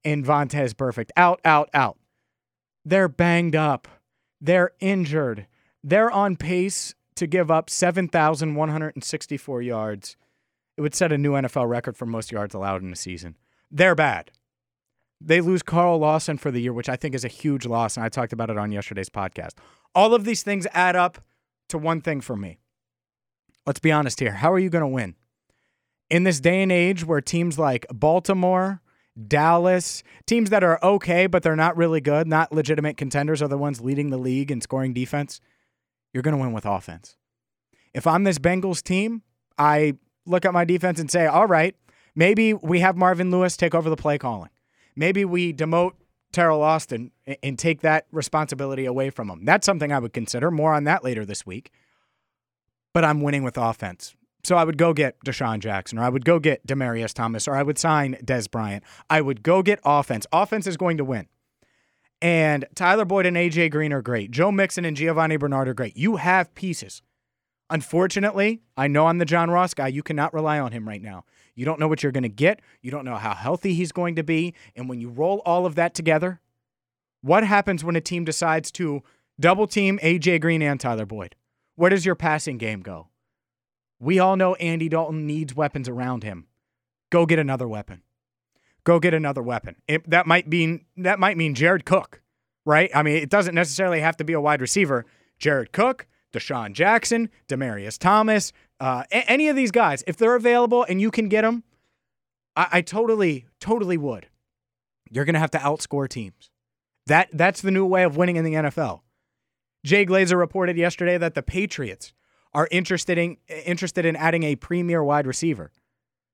in 0.05 0.25
Vontaze 0.25 0.75
Burfict. 0.75 1.11
Out, 1.17 1.41
out, 1.45 1.69
out. 1.75 1.99
They're 2.85 3.09
banged 3.09 3.57
up. 3.57 3.89
They're 4.41 4.73
injured. 4.81 5.47
They're 5.83 6.11
on 6.11 6.37
pace 6.37 6.95
to 7.17 7.27
give 7.27 7.51
up 7.51 7.69
7,164 7.69 9.63
yards. 9.63 10.17
It 10.77 10.83
would 10.83 10.95
set 10.95 11.13
a 11.13 11.19
new 11.19 11.33
NFL 11.33 11.69
record 11.69 11.97
for 11.97 12.07
most 12.07 12.31
yards 12.31 12.55
allowed 12.55 12.83
in 12.83 12.93
a 12.93 12.97
season. 12.97 13.37
They're 13.71 13.95
bad. 13.95 14.31
They 15.21 15.41
lose 15.41 15.63
Carl 15.63 15.99
Lawson 15.99 16.37
for 16.37 16.51
the 16.51 16.61
year, 16.61 16.75
which 16.75 16.91
I 16.91 16.97
think 16.97 17.15
is 17.15 17.25
a 17.25 17.29
huge 17.29 17.65
loss, 17.65 17.97
and 17.97 18.05
I 18.05 18.11
talked 18.11 18.35
about 18.35 18.51
it 18.51 18.59
on 18.59 18.71
yesterday's 18.71 19.09
podcast. 19.09 19.53
All 19.95 20.15
of 20.15 20.25
these 20.25 20.43
things 20.43 20.67
add 20.75 20.95
up 20.95 21.19
to 21.71 21.79
one 21.79 22.03
thing 22.03 22.21
for 22.21 22.37
me. 22.37 22.59
Let's 23.65 23.81
be 23.81 23.91
honest 23.91 24.21
here. 24.21 24.33
How 24.33 24.53
are 24.53 24.59
you 24.59 24.69
going 24.69 24.83
to 24.83 24.87
win? 24.87 25.17
In 26.11 26.25
this 26.25 26.39
day 26.39 26.63
and 26.63 26.71
age 26.71 27.05
where 27.05 27.23
teams 27.23 27.59
like 27.59 27.87
Baltimore, 27.93 28.83
Dallas, 29.27 30.05
teams 30.27 30.51
that 30.51 30.63
are 30.63 30.79
okay, 30.83 31.27
but 31.27 31.43
they're 31.43 31.57
not 31.57 31.79
really 31.79 32.03
good, 32.03 32.27
not 32.27 32.53
legitimate 32.53 32.99
contenders, 32.99 33.41
are 33.41 33.49
the 33.49 33.59
ones 33.59 33.81
leading 33.81 34.11
the 34.11 34.19
league 34.19 34.51
in 34.51 34.61
scoring 34.61 34.93
defense 34.93 35.41
you're 36.17 36.23
going 36.23 36.35
to 36.35 36.43
win 36.43 36.55
with 36.55 36.65
offense. 36.65 37.15
If 37.93 38.07
I'm 38.07 38.25
this 38.25 38.39
Bengals 38.39 38.83
team, 38.83 39.21
I 39.59 39.97
look 40.25 40.47
at 40.47 40.55
my 40.55 40.65
defense 40.65 40.99
and 40.99 41.11
say, 41.11 41.27
all 41.27 41.47
right, 41.47 41.77
maybe 42.15 42.55
we 42.55 42.81
have 42.81 42.97
Marvin 42.97 43.31
Lewis 43.31 43.55
take 43.55 43.75
over 43.75 43.91
the 43.91 43.97
play 43.97 44.17
calling. 44.17 44.49
Maybe 44.97 45.27
we 45.27 45.53
demote 45.53 45.93
Teryl 46.33 46.61
Austin 46.61 47.11
and 47.43 47.59
take 47.59 47.83
that 47.83 48.07
responsibility 48.13 48.87
away 48.87 49.11
from 49.11 49.29
him. 49.29 49.45
That's 49.45 49.67
something 49.67 49.93
I 49.93 49.99
would 49.99 50.15
consider. 50.15 50.51
More 50.51 50.73
on 50.73 50.85
that 50.85 51.05
later 51.05 51.27
this 51.27 51.45
week. 51.45 51.71
But 52.95 53.05
I'm 53.05 53.21
winning 53.21 53.43
with 53.43 53.59
offense. 53.59 54.17
So 54.43 54.57
I 54.57 54.65
would 54.65 54.79
go 54.79 54.95
get 54.95 55.23
DeSean 55.27 55.59
Jackson, 55.59 55.99
or 55.99 56.03
I 56.03 56.09
would 56.09 56.25
go 56.25 56.39
get 56.39 56.67
Demaryius 56.67 57.13
Thomas, 57.13 57.47
or 57.47 57.57
I 57.57 57.63
would 57.63 57.77
sign 57.77 58.17
Dez 58.25 58.51
Bryant. 58.51 58.85
I 59.11 59.21
would 59.21 59.43
go 59.43 59.63
get 59.63 59.81
offense. 59.85 60.27
Offense 60.33 60.67
is 60.67 60.79
going 60.79 60.97
to 60.97 61.05
win. 61.05 61.27
And 62.23 62.65
Tyler 62.75 63.05
Boyd 63.05 63.27
and 63.27 63.37
AJ 63.37 63.71
Green 63.71 63.93
are 63.93 64.03
great. 64.03 64.31
Joe 64.31 64.51
Mixon 64.51 64.85
and 64.85 64.97
Giovani 64.97 65.37
Bernard 65.37 65.69
are 65.69 65.75
great. 65.75 65.97
You 65.97 66.17
have 66.17 66.55
pieces. 66.55 67.03
Unfortunately, 67.69 68.63
I 68.77 68.87
know 68.87 69.07
I'm 69.07 69.19
the 69.19 69.25
John 69.25 69.51
Ross 69.51 69.75
guy. 69.75 69.89
You 69.89 70.03
cannot 70.03 70.33
rely 70.33 70.59
on 70.59 70.73
him 70.73 70.89
right 70.89 71.03
now. 71.03 71.25
You 71.55 71.65
don't 71.65 71.81
know 71.81 71.89
what 71.89 72.03
you're 72.03 72.13
going 72.13 72.23
to 72.23 72.29
get. 72.29 72.61
You 72.81 72.91
don't 72.91 73.05
know 73.05 73.17
how 73.17 73.35
healthy 73.35 73.75
he's 73.75 73.93
going 73.93 74.17
to 74.17 74.23
be. 74.23 74.55
And 74.77 74.89
when 74.89 75.01
you 75.01 75.09
roll 75.09 75.43
all 75.45 75.67
of 75.67 75.75
that 75.75 75.95
together, 75.95 76.41
what 77.23 77.45
happens 77.45 77.83
when 77.83 77.97
a 77.97 78.01
team 78.01 78.25
decides 78.25 78.71
to 78.73 79.03
double 79.41 79.67
team 79.67 79.99
AJ 80.03 80.41
Green 80.41 80.63
and 80.63 80.79
Tyler 80.79 81.07
Boyd? 81.07 81.35
Where 81.75 81.91
does 81.91 82.07
your 82.07 82.15
passing 82.15 82.57
game 82.57 82.81
go? 82.81 83.09
We 83.99 84.19
all 84.19 84.37
know 84.37 84.55
Andy 84.57 84.89
Dalton 84.89 85.27
needs 85.27 85.57
weapons 85.57 85.89
around 85.89 86.23
him. 86.23 86.47
Go 87.11 87.27
get 87.27 87.39
another 87.39 87.67
weapon 87.67 88.03
go 88.87 88.99
get 89.01 89.13
another 89.13 89.43
weapon. 89.43 89.77
It, 89.87 90.09
that 90.09 90.27
might 90.27 90.49
mean 90.49 90.87
that 90.97 91.19
might 91.19 91.37
mean 91.37 91.55
Jared 91.55 91.85
Cook, 91.85 92.23
right? 92.65 92.91
I 92.95 93.03
mean, 93.03 93.17
it 93.17 93.29
doesn't 93.29 93.55
necessarily 93.55 94.01
have 94.01 94.17
to 94.17 94.25
be 94.25 94.33
a 94.33 94.41
wide 94.41 94.63
receiver. 94.63 95.05
Jared 95.39 95.73
Cook, 95.73 96.07
DeSean 96.33 96.73
Jackson, 96.73 97.29
Demaryius 97.49 97.99
Thomas, 97.99 98.53
uh, 98.81 99.03
a- 99.13 99.31
any 99.31 99.49
of 99.49 99.57
these 99.57 99.71
guys, 99.71 100.03
if 100.07 100.17
they're 100.17 100.37
available 100.37 100.87
and 100.89 101.01
you 101.01 101.11
can 101.11 101.29
get 101.29 101.43
them, 101.43 101.65
I, 102.55 102.69
I 102.73 102.81
totally, 102.81 103.45
totally 103.61 103.99
would. 103.99 104.29
You're 105.11 105.27
going 105.27 105.35
to 105.35 105.41
have 105.41 105.51
to 105.51 105.59
outscore 105.59 106.09
teams. 106.09 106.51
That 107.07 107.29
that's 107.33 107.61
the 107.61 107.71
new 107.71 107.85
way 107.85 108.05
of 108.05 108.17
winning 108.17 108.37
in 108.37 108.45
the 108.45 108.55
NFL. 108.55 109.01
Jay 109.85 110.07
Glazer 110.07 110.39
reported 110.39 110.77
yesterday 110.77 111.19
that 111.19 111.35
the 111.35 111.43
Patriots 111.43 112.13
are 112.55 112.69
interested 112.71 113.19
in 113.19 113.37
interested 113.49 114.05
in 114.07 114.17
adding 114.17 114.45
a 114.45 114.57
premier 114.57 115.03
wide 115.05 115.27
receiver. 115.27 115.71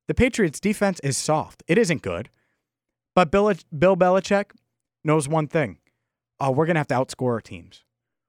The 0.09 0.15
Patriots 0.15 0.61
defense 0.61 1.01
is 1.01 1.17
soft. 1.17 1.63
It 1.67 1.79
isn't 1.79 2.03
good. 2.03 2.29
But 3.15 3.31
Bill, 3.31 3.53
Bill 3.77 3.97
Belichick 3.97 4.53
knows 5.05 5.29
one 5.29 5.49
thing. 5.49 5.79
Oh, 6.41 6.51
we're 6.51 6.67
going 6.67 6.75
to 6.75 6.81
have 6.81 6.89
to 6.89 6.95
outscore 6.95 7.33
our 7.33 7.41
teams. 7.41 7.85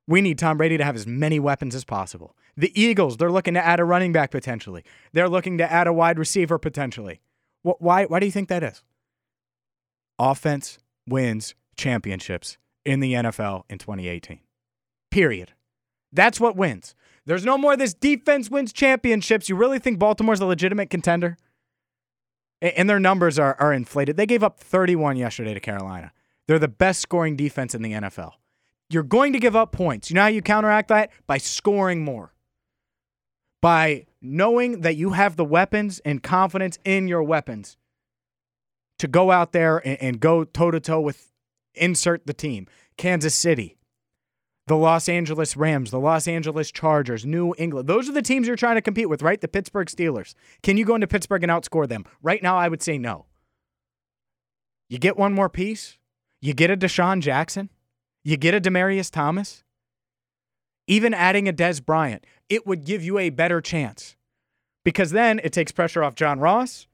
We 0.07 0.21
need 0.21 0.37
Tom 0.37 0.57
Brady 0.57 0.77
to 0.77 0.83
have 0.83 0.95
as 0.95 1.07
many 1.07 1.39
weapons 1.39 1.75
as 1.75 1.85
possible. 1.85 2.35
The 2.57 2.79
Eagles, 2.79 3.17
they're 3.17 3.31
looking 3.31 3.53
to 3.55 3.65
add 3.65 3.79
a 3.79 3.85
running 3.85 4.11
back 4.11 4.31
potentially. 4.31 4.83
They're 5.13 5.29
looking 5.29 5.57
to 5.57 5.71
add 5.71 5.87
a 5.87 5.93
wide 5.93 6.19
receiver 6.19 6.59
potentially. 6.59 7.21
Why, 7.63 8.05
why 8.05 8.19
do 8.19 8.25
you 8.25 8.31
think 8.31 8.49
that 8.49 8.63
is? 8.63 8.83
Offense 10.19 10.77
wins 11.07 11.55
championships 11.77 12.57
in 12.85 12.99
the 12.99 13.13
NFL 13.13 13.63
in 13.69 13.77
2018. 13.77 14.39
Period. 15.09 15.53
That's 16.11 16.39
what 16.39 16.55
wins. 16.55 16.93
There's 17.25 17.45
no 17.45 17.57
more 17.57 17.77
this 17.77 17.93
defense 17.93 18.49
wins 18.49 18.73
championships. 18.73 19.47
You 19.47 19.55
really 19.55 19.79
think 19.79 19.97
Baltimore's 19.97 20.41
a 20.41 20.45
legitimate 20.45 20.89
contender? 20.89 21.37
And 22.63 22.89
their 22.89 22.99
numbers 22.99 23.37
are, 23.37 23.55
are 23.59 23.73
inflated. 23.73 24.17
They 24.17 24.25
gave 24.25 24.43
up 24.43 24.59
31 24.59 25.17
yesterday 25.17 25.53
to 25.53 25.59
Carolina. 25.59 26.11
They're 26.47 26.59
the 26.59 26.67
best 26.67 27.01
scoring 27.01 27.35
defense 27.35 27.75
in 27.75 27.81
the 27.81 27.91
NFL. 27.91 28.31
You're 28.89 29.03
going 29.03 29.33
to 29.33 29.39
give 29.39 29.55
up 29.55 29.71
points. 29.71 30.09
You 30.09 30.15
know 30.15 30.21
how 30.21 30.27
you 30.27 30.41
counteract 30.41 30.89
that? 30.89 31.11
By 31.27 31.37
scoring 31.37 32.03
more. 32.03 32.33
By 33.61 34.05
knowing 34.21 34.81
that 34.81 34.95
you 34.95 35.11
have 35.11 35.35
the 35.35 35.45
weapons 35.45 35.99
and 36.05 36.21
confidence 36.21 36.79
in 36.85 37.07
your 37.07 37.23
weapons 37.23 37.77
to 38.99 39.07
go 39.07 39.31
out 39.31 39.51
there 39.51 39.85
and, 39.85 40.01
and 40.01 40.19
go 40.19 40.43
toe 40.43 40.71
to 40.71 40.79
toe 40.79 41.01
with 41.01 41.31
insert 41.75 42.25
the 42.27 42.33
team. 42.33 42.67
Kansas 42.97 43.35
City, 43.35 43.77
the 44.67 44.75
Los 44.75 45.09
Angeles 45.09 45.57
Rams, 45.57 45.91
the 45.91 45.99
Los 45.99 46.27
Angeles 46.27 46.71
Chargers, 46.71 47.25
New 47.25 47.53
England. 47.57 47.87
Those 47.87 48.09
are 48.09 48.13
the 48.13 48.21
teams 48.21 48.47
you're 48.47 48.55
trying 48.55 48.75
to 48.75 48.81
compete 48.81 49.09
with, 49.09 49.21
right? 49.21 49.41
The 49.41 49.47
Pittsburgh 49.47 49.87
Steelers. 49.87 50.35
Can 50.61 50.77
you 50.77 50.85
go 50.85 50.95
into 50.95 51.07
Pittsburgh 51.07 51.43
and 51.43 51.51
outscore 51.51 51.87
them? 51.87 52.05
Right 52.21 52.41
now, 52.41 52.57
I 52.57 52.69
would 52.69 52.81
say 52.81 52.97
no. 52.97 53.25
You 54.89 54.99
get 54.99 55.17
one 55.17 55.33
more 55.33 55.49
piece, 55.49 55.97
you 56.41 56.53
get 56.53 56.69
a 56.69 56.77
DeSean 56.77 57.19
Jackson, 57.19 57.69
you 58.23 58.37
get 58.37 58.53
a 58.53 58.61
Demaryius 58.61 59.11
Thomas, 59.11 59.63
even 60.87 61.13
adding 61.13 61.47
a 61.47 61.53
Dez 61.53 61.83
Bryant, 61.83 62.25
it 62.49 62.67
would 62.67 62.85
give 62.85 63.03
you 63.03 63.17
a 63.17 63.29
better 63.29 63.61
chance 63.61 64.15
because 64.83 65.11
then 65.11 65.39
it 65.43 65.53
takes 65.53 65.71
pressure 65.71 66.03
off 66.03 66.15
John 66.15 66.39
Ross. 66.39 66.87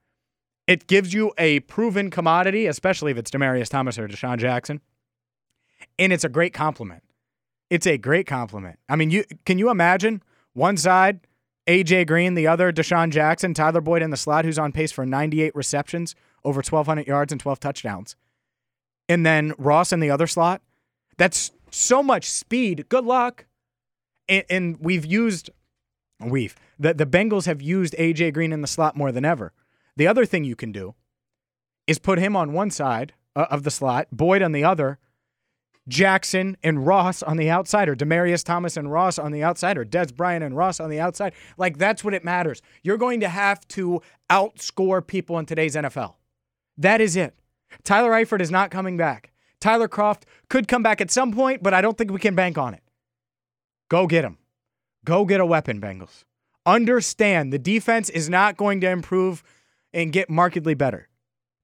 It 0.67 0.87
gives 0.87 1.13
you 1.13 1.33
a 1.37 1.61
proven 1.61 2.11
commodity, 2.11 2.67
especially 2.67 3.11
if 3.11 3.17
it's 3.17 3.31
Demaryius 3.31 3.69
Thomas 3.69 3.97
or 3.97 4.07
DeSean 4.07 4.37
Jackson. 4.37 4.81
And 5.97 6.13
it's 6.13 6.23
a 6.23 6.29
great 6.29 6.53
compliment. 6.53 7.03
It's 7.69 7.85
a 7.87 7.97
great 7.97 8.27
compliment. 8.27 8.79
I 8.87 8.95
mean, 8.95 9.11
you 9.11 9.23
can 9.45 9.57
you 9.59 9.69
imagine 9.69 10.23
one 10.53 10.77
side 10.77 11.21
AJ 11.67 12.07
Green, 12.07 12.33
the 12.33 12.47
other 12.47 12.71
DeSean 12.73 13.11
Jackson, 13.11 13.53
Tyler 13.53 13.81
Boyd 13.81 14.01
in 14.01 14.09
the 14.09 14.17
slot, 14.17 14.43
who's 14.43 14.57
on 14.57 14.71
pace 14.71 14.91
for 14.91 15.05
98 15.05 15.55
receptions, 15.55 16.15
over 16.43 16.57
1,200 16.59 17.05
yards, 17.05 17.31
and 17.31 17.39
12 17.39 17.59
touchdowns. 17.59 18.15
and 19.07 19.25
then 19.25 19.53
Ross 19.57 19.91
in 19.91 19.99
the 19.99 20.09
other 20.11 20.27
slot. 20.27 20.61
That's 21.17 21.51
so 21.71 22.01
much 22.01 22.29
speed. 22.29 22.87
Good 22.89 23.05
luck. 23.05 23.45
And, 24.27 24.45
and 24.49 24.77
we've 24.79 25.05
used, 25.05 25.49
we've, 26.23 26.55
the, 26.77 26.93
the 26.93 27.05
Bengals 27.05 27.45
have 27.45 27.61
used 27.61 27.95
AJ 27.95 28.33
Green 28.33 28.53
in 28.53 28.61
the 28.61 28.67
slot 28.67 28.95
more 28.95 29.11
than 29.11 29.25
ever. 29.25 29.51
The 29.97 30.07
other 30.07 30.25
thing 30.25 30.43
you 30.43 30.55
can 30.55 30.71
do 30.71 30.95
is 31.87 31.99
put 31.99 32.19
him 32.19 32.35
on 32.35 32.53
one 32.53 32.71
side 32.71 33.13
uh, 33.35 33.47
of 33.49 33.63
the 33.63 33.71
slot, 33.71 34.07
Boyd 34.11 34.41
on 34.41 34.51
the 34.51 34.63
other, 34.63 34.99
Jackson 35.89 36.55
and 36.63 36.85
Ross 36.85 37.21
on 37.21 37.37
the 37.37 37.49
outside, 37.49 37.89
or 37.89 37.95
Demaryius 37.95 38.43
Thomas 38.45 38.77
and 38.77 38.91
Ross 38.91 39.19
on 39.19 39.31
the 39.31 39.43
outside, 39.43 39.77
or 39.77 39.83
Dez 39.83 40.15
Bryant 40.15 40.43
and 40.43 40.55
Ross 40.55 40.79
on 40.79 40.89
the 40.89 40.99
outside. 40.99 41.33
Like 41.57 41.77
that's 41.77 42.03
what 42.03 42.13
it 42.13 42.23
matters. 42.23 42.61
You're 42.83 42.97
going 42.97 43.19
to 43.19 43.29
have 43.29 43.67
to 43.69 44.01
outscore 44.29 45.05
people 45.05 45.37
in 45.39 45.45
today's 45.45 45.75
NFL. 45.75 46.13
That 46.77 47.01
is 47.01 47.15
it. 47.17 47.35
Tyler 47.83 48.11
Eifert 48.11 48.41
is 48.41 48.51
not 48.51 48.71
coming 48.71 48.95
back. 48.95 49.31
Tyler 49.59 49.87
Kroft 49.89 50.23
could 50.49 50.67
come 50.67 50.83
back 50.83 51.01
at 51.01 51.11
some 51.11 51.33
point, 51.33 51.61
but 51.61 51.73
I 51.73 51.81
don't 51.81 51.97
think 51.97 52.11
we 52.11 52.19
can 52.19 52.35
bank 52.35 52.57
on 52.57 52.73
it. 52.73 52.83
Go 53.89 54.07
get 54.07 54.23
him. 54.23 54.37
Go 55.03 55.25
get 55.25 55.41
a 55.41 55.45
weapon, 55.45 55.81
Bengals. 55.81 56.23
Understand 56.65 57.51
the 57.51 57.59
defense 57.59 58.09
is 58.09 58.29
not 58.29 58.55
going 58.55 58.79
to 58.81 58.89
improve 58.89 59.43
and 59.93 60.11
get 60.11 60.29
markedly 60.29 60.75
better. 60.75 61.09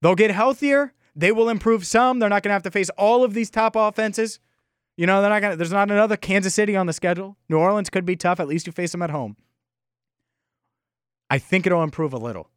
They'll 0.01 0.15
get 0.15 0.32
healthier. 0.32 0.94
They 1.15 1.31
will 1.31 1.50
improve 1.50 1.86
some. 1.86 2.19
They're 2.19 2.29
not 2.29 2.43
going 2.43 2.50
to 2.50 2.55
have 2.55 2.63
to 2.63 2.72
face 2.72 2.89
all 2.91 3.24
of 3.24 3.34
these 3.34 3.50
top 3.50 3.75
offenses. 3.75 4.39
You 4.98 5.05
know, 5.05 5.22
they're 5.22 5.29
not 5.29 5.41
going 5.41 5.51
to, 5.51 5.57
there's 5.57 5.72
not 5.72 5.91
another 5.91 6.17
Kansas 6.17 6.53
City 6.53 6.75
on 6.75 6.88
the 6.88 6.93
schedule. 6.93 7.38
New 7.50 7.57
Orleans 7.57 7.89
could 7.89 8.05
be 8.05 8.15
tough. 8.15 8.39
At 8.39 8.48
least 8.48 8.67
you 8.67 8.74
face 8.74 8.91
them 8.91 9.01
at 9.01 9.10
home. 9.10 9.38
I 11.29 11.38
think 11.38 11.65
it'll 11.65 11.84
improve 11.84 12.13
a 12.13 12.17
little. 12.17 12.50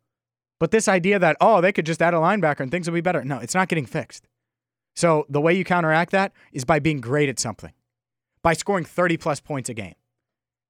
But 0.59 0.73
this 0.73 0.89
idea 0.89 1.19
that, 1.19 1.37
oh, 1.41 1.61
they 1.61 1.73
could 1.73 1.87
just 1.87 2.03
add 2.03 2.15
a 2.15 2.19
linebacker 2.19 2.61
and 2.61 2.71
things 2.71 2.89
will 2.89 2.95
be 2.95 3.01
better. 3.01 3.25
No, 3.25 3.39
it's 3.39 3.55
not 3.55 3.69
getting 3.69 3.87
fixed. 3.87 4.27
So 4.95 5.25
the 5.29 5.41
way 5.41 5.55
you 5.55 5.65
counteract 5.65 6.11
that 6.11 6.33
is 6.53 6.65
by 6.65 6.81
being 6.81 7.01
great 7.01 7.29
at 7.29 7.39
something, 7.39 7.73
by 8.43 8.55
scoring 8.55 8.85
30 8.85 9.17
plus 9.17 9.41
points 9.41 9.69
a 9.69 9.75
game. 9.75 9.95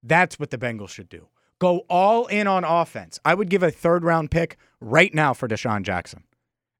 That's 0.02 0.38
what 0.38 0.50
the 0.50 0.58
Bengals 0.58 0.90
should 0.90 1.08
do. 1.08 1.28
Go 1.58 1.78
all 1.88 2.26
in 2.26 2.46
on 2.46 2.64
offense. 2.64 3.18
I 3.24 3.34
would 3.34 3.48
give 3.48 3.62
a 3.62 3.70
third 3.70 4.04
round 4.04 4.30
pick 4.30 4.56
right 4.80 5.12
now 5.12 5.34
for 5.34 5.48
DeSean 5.48 5.82
Jackson. 5.82 6.22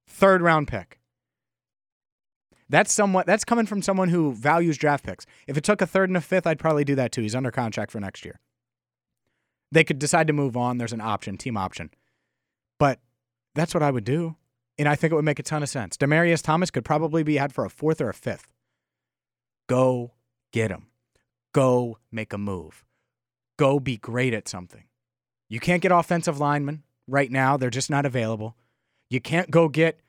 Third 0.08 0.42
round 0.42 0.66
pick. 0.66 0.98
That's 2.68 2.92
somewhat 2.92 3.26
that's 3.26 3.44
coming 3.44 3.66
from 3.66 3.82
someone 3.82 4.08
who 4.08 4.32
values 4.32 4.76
draft 4.76 5.04
picks. 5.04 5.24
If 5.46 5.56
it 5.56 5.64
took 5.64 5.80
a 5.80 5.86
third 5.86 6.10
and 6.10 6.16
a 6.16 6.20
fifth, 6.20 6.46
I'd 6.46 6.58
probably 6.58 6.84
do 6.84 6.96
that 6.96 7.12
too. 7.12 7.22
He's 7.22 7.34
under 7.34 7.50
contract 7.50 7.90
for 7.90 8.00
next 8.00 8.24
year. 8.24 8.40
They 9.70 9.84
could 9.84 9.98
decide 9.98 10.26
to 10.26 10.32
move 10.32 10.56
on. 10.56 10.78
There's 10.78 10.92
an 10.92 11.00
option, 11.00 11.36
team 11.36 11.56
option. 11.56 11.90
But 12.78 13.00
that's 13.54 13.74
what 13.74 13.82
I 13.82 13.90
would 13.90 14.04
do. 14.04 14.36
And 14.78 14.88
I 14.88 14.96
think 14.96 15.12
it 15.12 15.16
would 15.16 15.24
make 15.24 15.38
a 15.38 15.42
ton 15.42 15.62
of 15.62 15.68
sense. 15.68 15.96
Demaryius 15.96 16.42
Thomas 16.42 16.70
could 16.70 16.84
probably 16.84 17.22
be 17.22 17.36
had 17.36 17.52
for 17.52 17.64
a 17.64 17.70
fourth 17.70 18.00
or 18.00 18.08
a 18.08 18.14
fifth. 18.14 18.52
Go 19.68 20.12
get 20.52 20.70
him. 20.70 20.86
Go 21.52 21.98
make 22.12 22.32
a 22.32 22.38
move. 22.38 22.84
Go 23.58 23.80
be 23.80 23.96
great 23.96 24.34
at 24.34 24.48
something. 24.48 24.84
You 25.48 25.60
can't 25.60 25.82
get 25.82 25.92
offensive 25.92 26.38
linemen 26.38 26.84
right 27.06 27.30
now. 27.30 27.56
They're 27.56 27.70
just 27.70 27.90
not 27.90 28.06
available. 28.06 28.56
You 29.10 29.20
can't 29.20 29.50
go 29.50 29.68
get 29.68 30.00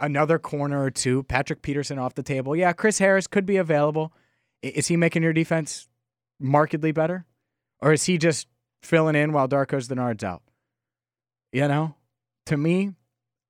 another 0.00 0.38
corner 0.38 0.82
or 0.82 0.90
two. 0.90 1.22
Patrick 1.24 1.62
Peterson 1.62 1.98
off 1.98 2.14
the 2.14 2.22
table. 2.22 2.54
Yeah, 2.54 2.72
Chris 2.72 2.98
Harris 2.98 3.26
could 3.26 3.46
be 3.46 3.56
available. 3.56 4.12
Is 4.62 4.88
he 4.88 4.96
making 4.96 5.22
your 5.22 5.32
defense 5.32 5.88
markedly 6.40 6.92
better? 6.92 7.26
Or 7.80 7.92
is 7.92 8.04
he 8.04 8.18
just 8.18 8.48
filling 8.82 9.14
in 9.14 9.32
while 9.32 9.48
Darqueze 9.48 9.88
Dennard's 9.88 10.24
out? 10.24 10.42
You 11.52 11.68
know, 11.68 11.94
to 12.46 12.56
me, 12.56 12.92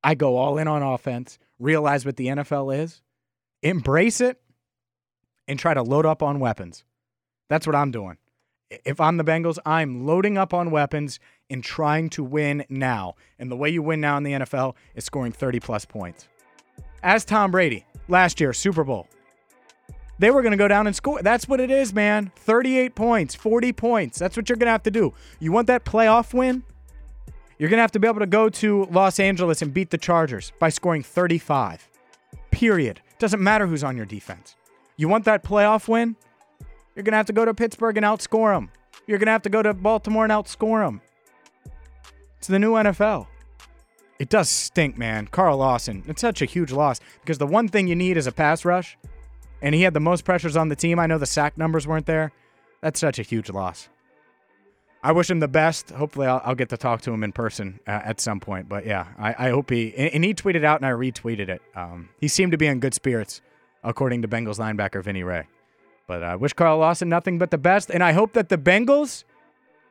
I 0.05 0.15
go 0.15 0.37
all 0.37 0.59
in 0.59 0.69
on 0.69 0.83
offense, 0.83 1.39
realize 1.59 2.07
what 2.07 2.17
the 2.17 2.29
NFL 2.29 2.77
is, 2.79 3.03
embrace 3.63 4.21
it, 4.21 4.41
and 5.49 5.59
try 5.59 5.75
to 5.75 5.83
load 5.83 6.07
up 6.07 6.23
on 6.23 6.41
weapons. 6.41 6.85
That's 7.49 7.67
what 7.67 7.75
I'm 7.75 7.91
doing. 7.91 8.19
If 8.85 9.01
I'm 9.01 9.17
the 9.17 9.25
Bengals, 9.25 9.59
I'm 9.65 10.07
loading 10.07 10.37
up 10.37 10.53
on 10.53 10.71
weapons 10.71 11.19
and 11.51 11.63
trying 11.63 12.11
to 12.11 12.25
win 12.25 12.65
now. 12.69 13.15
And 13.39 13.51
the 13.51 13.57
way 13.57 13.71
you 13.71 13.83
win 13.83 14.01
now 14.01 14.17
in 14.17 14.23
the 14.23 14.33
NFL 14.33 14.75
is 14.95 15.05
scoring 15.05 15.33
30 15.33 15.61
plus 15.61 15.85
points. 15.85 16.29
As 17.03 17.25
Tom 17.25 17.51
Brady 17.51 17.87
last 18.09 18.41
year, 18.41 18.53
Super 18.53 18.85
Bowl, 18.85 19.09
they 20.19 20.31
were 20.31 20.43
going 20.43 20.53
to 20.53 20.59
go 20.59 20.69
down 20.69 20.87
and 20.87 20.97
score. 20.97 21.23
That's 21.23 21.47
what 21.47 21.61
it 21.61 21.71
is, 21.71 21.95
man. 21.95 22.33
38 22.37 22.95
points, 22.95 23.35
40 23.35 23.73
points. 23.73 24.19
That's 24.19 24.37
what 24.37 24.49
you're 24.49 24.57
going 24.57 24.67
to 24.67 24.73
have 24.73 24.83
to 24.85 24.91
do. 24.91 25.15
You 25.39 25.53
want 25.53 25.69
that 25.69 25.85
playoff 25.85 26.35
win? 26.35 26.65
You're 27.59 27.69
going 27.69 27.79
to 27.79 27.83
have 27.83 27.93
to 27.93 28.01
be 28.01 28.07
able 28.07 28.21
to 28.21 28.27
go 28.27 28.49
to 28.49 28.85
Los 28.91 29.19
Angeles 29.19 29.63
and 29.63 29.75
beat 29.75 29.91
the 29.91 29.99
Chargers 29.99 30.53
by 30.59 30.69
scoring 30.69 31.03
35. 31.03 31.89
Period. 32.51 33.01
Doesn't 33.19 33.43
matter 33.43 33.67
who's 33.67 33.83
on 33.83 33.97
your 33.97 34.07
defense. 34.07 34.55
You 34.97 35.09
want 35.09 35.25
that 35.25 35.43
playoff 35.43 35.89
win? 35.89 36.17
You're 36.95 37.05
going 37.05 37.13
to 37.13 37.17
have 37.17 37.27
to 37.27 37.33
go 37.33 37.45
to 37.45 37.55
Pittsburgh 37.55 37.97
and 37.97 38.07
outscore 38.07 38.55
them. 38.55 38.71
You're 39.07 39.19
going 39.19 39.27
to 39.27 39.33
have 39.33 39.43
to 39.43 39.51
go 39.51 39.63
to 39.63 39.73
Baltimore 39.73 40.25
and 40.25 40.33
outscore 40.33 40.85
them. 40.85 41.01
It's 42.39 42.47
the 42.47 42.59
new 42.59 42.73
NFL. 42.73 43.27
It 44.19 44.29
does 44.29 44.49
stink, 44.49 44.99
man. 44.99 45.29
Carl 45.29 45.59
Lawson, 45.59 46.03
it's 46.09 46.21
such 46.21 46.43
a 46.43 46.45
huge 46.45 46.73
loss 46.73 47.01
because 47.21 47.39
the 47.39 47.47
one 47.47 47.69
thing 47.69 47.87
you 47.87 47.95
need 47.95 48.17
is 48.17 48.27
a 48.27 48.33
pass 48.33 48.65
rush, 48.65 48.99
and 49.63 49.75
he 49.75 49.83
had 49.83 49.95
the 49.95 50.01
most 50.01 50.25
pressures 50.25 50.57
on 50.57 50.69
the 50.69 50.77
team. 50.77 50.99
I 50.99 51.07
know 51.07 51.19
the 51.19 51.27
sack 51.27 51.57
numbers 51.57 51.87
weren't 51.87 52.07
there. 52.07 52.33
That's 52.81 52.99
such 52.99 53.19
a 53.19 53.23
huge 53.23 53.51
loss. 53.51 53.89
I 55.03 55.13
wish 55.13 55.31
him 55.31 55.39
the 55.39 55.49
best. 55.49 55.91
Hopefully, 55.91 56.27
I'll, 56.27 56.43
I'll 56.45 56.55
get 56.57 56.71
to 56.71 56.77
talk 56.77 57.03
to 57.03 57.13
him 57.13 57.23
in 57.23 57.31
person 57.31 57.79
uh, 57.87 58.01
at 58.05 58.21
some 58.21 58.41
point. 58.41 58.69
But 58.69 58.85
yeah, 58.85 59.07
I, 59.17 59.47
I 59.47 59.51
hope 59.51 59.71
he 59.71 59.95
and, 59.97 60.15
and, 60.15 60.25
he 60.25 60.35
tweeted 60.35 60.65
out 60.65 60.81
and 60.81 60.87
I 60.87 60.91
retweeted 60.91 61.49
it. 61.49 61.63
Um, 61.77 62.09
he 62.21 62.27
seemed 62.27 62.53
to 62.53 62.59
be 62.59 62.67
in 62.67 62.81
good 62.81 62.95
spirits, 62.95 63.41
according 63.85 64.23
to 64.23 64.29
Bengals 64.29 64.59
linebacker 64.59 65.03
Vinny 65.03 65.23
Rey. 65.23 65.47
But 66.09 66.25
I 66.25 66.35
wish 66.35 66.53
Carl 66.53 66.79
Lawson 66.79 67.09
nothing 67.09 67.39
but 67.39 67.51
the 67.53 67.59
best, 67.59 67.91
and 67.91 68.03
I 68.03 68.13
hope 68.13 68.33
that 68.33 68.49
the 68.49 68.59
Bengals 68.59 69.25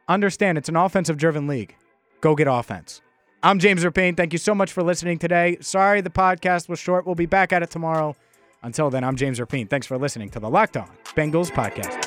understand 0.10 0.58
it's 0.58 0.68
an 0.68 0.76
offensive-driven 0.76 1.48
league. 1.48 1.76
Go 2.22 2.36
get 2.36 2.48
offense. 2.48 3.02
I'm 3.44 3.60
James 3.60 3.84
Rapien. 3.84 4.18
Thank 4.18 4.34
you 4.34 4.40
so 4.40 4.56
much 4.56 4.72
for 4.72 4.84
listening 4.84 5.20
today. 5.20 5.58
Sorry 5.62 6.02
the 6.02 6.10
podcast 6.10 6.68
was 6.68 6.80
short. 6.80 7.06
We'll 7.06 7.16
be 7.16 7.28
back 7.28 7.54
at 7.54 7.62
it 7.64 7.70
tomorrow. 7.70 8.16
Until 8.64 8.90
then, 8.90 9.04
I'm 9.04 9.16
James 9.16 9.40
Rapien. 9.40 9.70
Thanks 9.70 9.86
for 9.86 9.98
listening 9.98 10.30
to 10.32 10.40
the 10.40 10.50
Locked 10.50 10.78
On 10.78 10.90
Bengals 11.16 11.52
podcast. 11.52 12.07